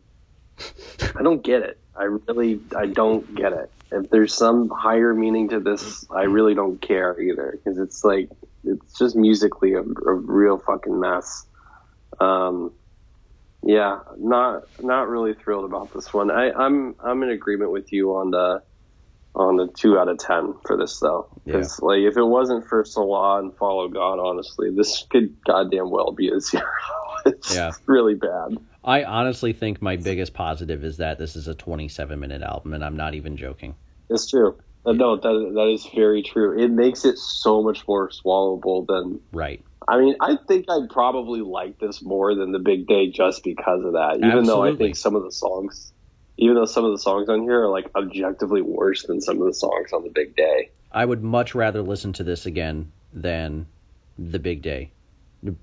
[1.17, 1.79] I don't get it.
[1.97, 3.71] I really, I don't get it.
[3.93, 8.31] If there's some higher meaning to this, I really don't care either because it's like
[8.65, 11.47] it's just musically a, a real fucking mess.
[12.19, 12.73] Um,
[13.63, 16.31] yeah, not not really thrilled about this one.
[16.31, 18.63] I, I'm I'm in agreement with you on the
[19.35, 22.85] on the two out of ten for this though, because like if it wasn't for
[22.85, 26.63] Selah and Follow God, honestly, this could goddamn well be a zero.
[27.27, 27.73] it's Yeah.
[27.87, 28.59] really bad.
[28.85, 32.85] I honestly think my biggest positive is that this is a 27 minute album, and
[32.85, 33.75] I'm not even joking.
[34.11, 34.57] It's true.
[34.87, 36.63] Uh, No, that that is very true.
[36.63, 39.21] It makes it so much more swallowable than.
[39.33, 39.65] Right.
[39.89, 43.83] I mean, I think I'd probably like this more than the Big Day just because
[43.85, 44.17] of that.
[44.19, 45.93] Even though I think some of the songs,
[46.37, 49.47] even though some of the songs on here are like objectively worse than some of
[49.47, 50.71] the songs on the Big Day.
[50.91, 53.67] I would much rather listen to this again than
[54.19, 54.93] the big day,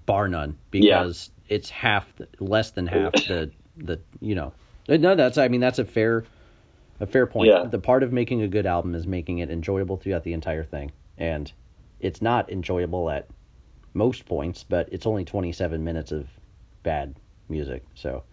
[0.05, 2.05] bar none, because it's half,
[2.39, 4.53] less than half the the you know.
[4.89, 6.25] No, that's I mean that's a fair
[6.99, 7.49] a fair point.
[7.49, 7.63] Yeah.
[7.63, 10.91] The part of making a good album is making it enjoyable throughout the entire thing,
[11.17, 11.51] and
[11.99, 13.27] it's not enjoyable at
[13.93, 16.27] most points, but it's only 27 minutes of
[16.83, 17.15] bad
[17.49, 18.23] music, so.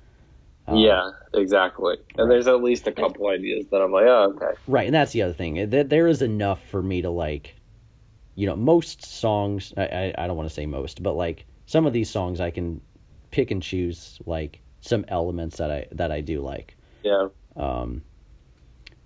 [0.68, 1.96] Um, yeah, exactly.
[2.16, 2.34] And right.
[2.34, 4.58] there's at least a couple ideas that I'm like, oh, okay.
[4.66, 5.70] Right, and that's the other thing.
[5.70, 7.54] There is enough for me to like,
[8.34, 9.72] you know, most songs.
[9.76, 12.50] I, I, I don't want to say most, but like some of these songs, I
[12.50, 12.80] can
[13.30, 16.76] pick and choose like some elements that I that I do like.
[17.02, 18.02] Yeah, Um,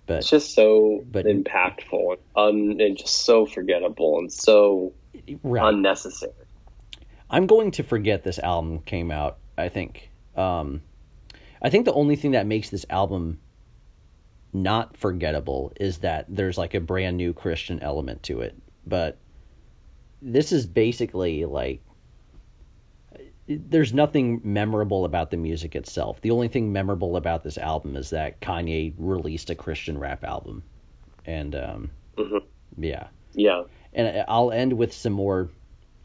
[0.05, 4.93] but it's just so but- impactful and, un, and just so forgettable and so
[5.43, 6.33] right, unnecessary.
[7.29, 9.37] I'm going to forget this album came out.
[9.57, 10.09] I think.
[10.35, 10.81] Um,
[11.63, 13.39] I think the only thing that makes this album
[14.51, 18.55] not forgettable is that there's like a brand new Christian element to it.
[18.85, 19.17] But
[20.21, 21.81] this is basically like
[23.47, 26.21] there's nothing memorable about the music itself.
[26.21, 30.63] The only thing memorable about this album is that Kanye released a Christian rap album.
[31.25, 32.37] And um hmm
[32.77, 33.07] yeah.
[33.33, 33.63] Yeah.
[33.93, 35.49] And I'll end with some more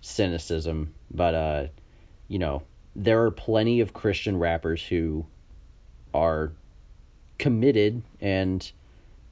[0.00, 1.66] cynicism, but uh
[2.28, 2.62] you know,
[2.94, 5.26] there are plenty of Christian rappers who
[6.14, 6.52] are
[7.38, 8.70] committed and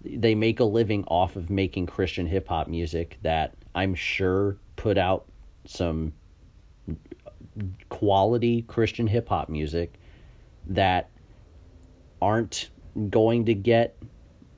[0.05, 4.99] they make a living off of making Christian hip hop music that I'm sure put
[4.99, 5.27] out
[5.67, 6.13] some
[7.89, 9.95] quality Christian hip hop music
[10.69, 11.11] that
[12.21, 12.71] aren't
[13.11, 13.97] going to get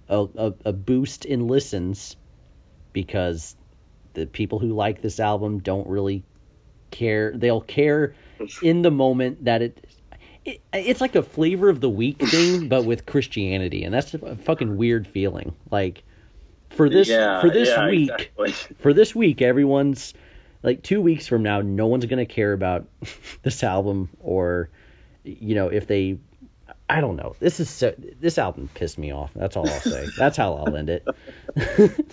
[0.08, 2.16] a, a, a boost in listens
[2.92, 3.56] because
[4.14, 6.24] the people who like this album don't really
[6.90, 7.32] care.
[7.34, 8.14] They'll care
[8.62, 9.84] in the moment that it,
[10.48, 14.36] it it's like a flavor of the week thing, but with Christianity, and that's a
[14.36, 15.54] fucking weird feeling.
[15.70, 16.02] Like
[16.70, 18.52] for this yeah, for this yeah, week exactly.
[18.80, 20.12] for this week everyone's
[20.62, 22.86] like two weeks from now no one's gonna care about
[23.42, 24.68] this album or
[25.24, 26.18] you know if they
[26.88, 30.08] I don't know this is so, this album pissed me off that's all I'll say
[30.16, 31.06] that's how I'll end it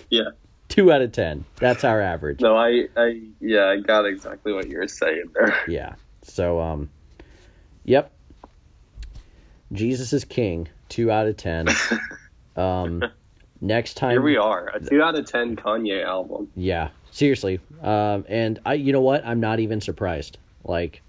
[0.10, 0.30] Yeah.
[0.68, 4.68] two out of ten that's our average No, I, I, yeah, I got exactly what
[4.68, 5.54] you were saying there.
[5.68, 6.88] yeah so um
[7.84, 8.10] yep
[9.76, 11.66] Jesus is King two out of ten
[12.56, 13.02] um
[13.60, 16.50] next time Here we are, a two out of ten Kanye album.
[16.54, 17.60] Yeah, seriously.
[17.82, 19.24] Um, and I, you know what?
[19.26, 20.38] I'm not even surprised.
[20.64, 21.02] Like,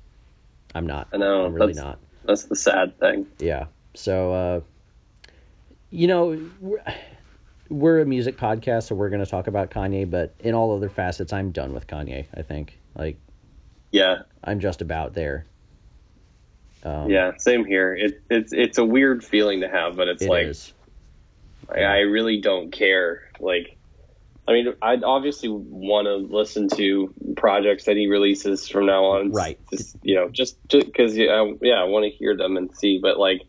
[0.74, 1.08] I'm not.
[1.14, 2.00] I know, I'm really that's- not.
[2.26, 3.26] That's the sad thing.
[3.40, 3.68] Yeah.
[3.94, 4.62] So, uh,
[5.90, 6.84] you know, we're,
[7.70, 10.10] we're a music podcast, so we're going to talk about Kanye.
[10.10, 12.26] But in all other facets, I'm done with Kanye.
[12.36, 12.78] I think.
[12.96, 13.18] Like,
[13.92, 15.46] Yeah, I'm just about there.
[16.84, 17.96] Um, yeah, same here.
[17.96, 20.56] It, it's it's a weird feeling to have, but it's it like.
[21.70, 23.24] I, I really don't care.
[23.40, 23.78] Like,
[24.48, 29.32] I mean, I'd obviously want to listen to projects that he releases from now on.
[29.32, 29.60] Right.
[29.70, 33.00] Just, you know, just because yeah, yeah, I want to hear them and see.
[33.02, 33.42] But like,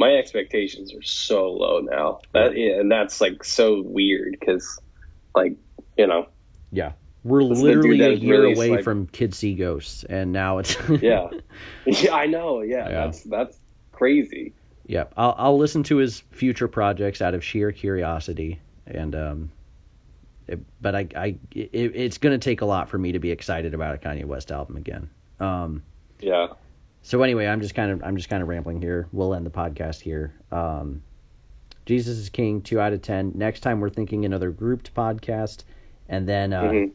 [0.00, 2.20] my expectations are so low now.
[2.32, 4.80] That yeah, and that's like so weird because,
[5.34, 5.56] like,
[5.96, 6.26] you know,
[6.72, 6.92] Yeah.
[7.24, 10.76] We're That's literally a year released, away like- from Kids See Ghosts, and now it's
[11.00, 11.28] yeah,
[11.86, 12.62] yeah, I know.
[12.62, 13.04] Yeah, Yeah.
[13.04, 13.56] that's that's
[13.92, 14.54] crazy.
[14.86, 19.52] Yeah, I'll I'll listen to his future projects out of sheer curiosity, and um,
[20.48, 23.72] it, but I I it, it's gonna take a lot for me to be excited
[23.74, 25.08] about a Kanye West album again.
[25.38, 25.84] Um,
[26.20, 26.48] Yeah.
[27.02, 29.06] so anyway, I'm just kind of I'm just kind of rambling here.
[29.12, 30.34] We'll end the podcast here.
[30.50, 31.02] Um,
[31.86, 33.32] Jesus is King, two out of ten.
[33.36, 35.62] Next time we're thinking another grouped podcast,
[36.08, 36.92] and then uh, Mhm.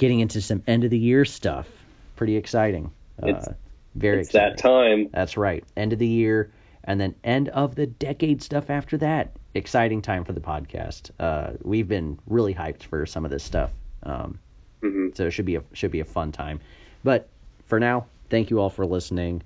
[0.00, 1.68] Getting into some end of the year stuff.
[2.16, 2.90] Pretty exciting.
[3.22, 3.52] It's- uh,
[3.94, 4.52] very exciting.
[4.52, 4.96] It's exciting.
[4.96, 5.10] that time.
[5.12, 5.62] That's right.
[5.76, 6.50] End of the year,
[6.84, 9.30] and then end of the decade stuff after that.
[9.54, 11.10] Exciting time for the podcast.
[11.20, 13.70] Uh, we've been really hyped for some of this stuff,
[14.04, 14.38] um,
[14.82, 16.60] hmm so it should be a should be a fun time.
[17.04, 17.28] But
[17.66, 19.42] for now, thank you all for listening.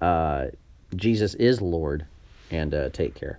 [0.00, 0.46] Uh,
[0.96, 2.04] Jesus is Lord,
[2.50, 3.38] and uh, take care.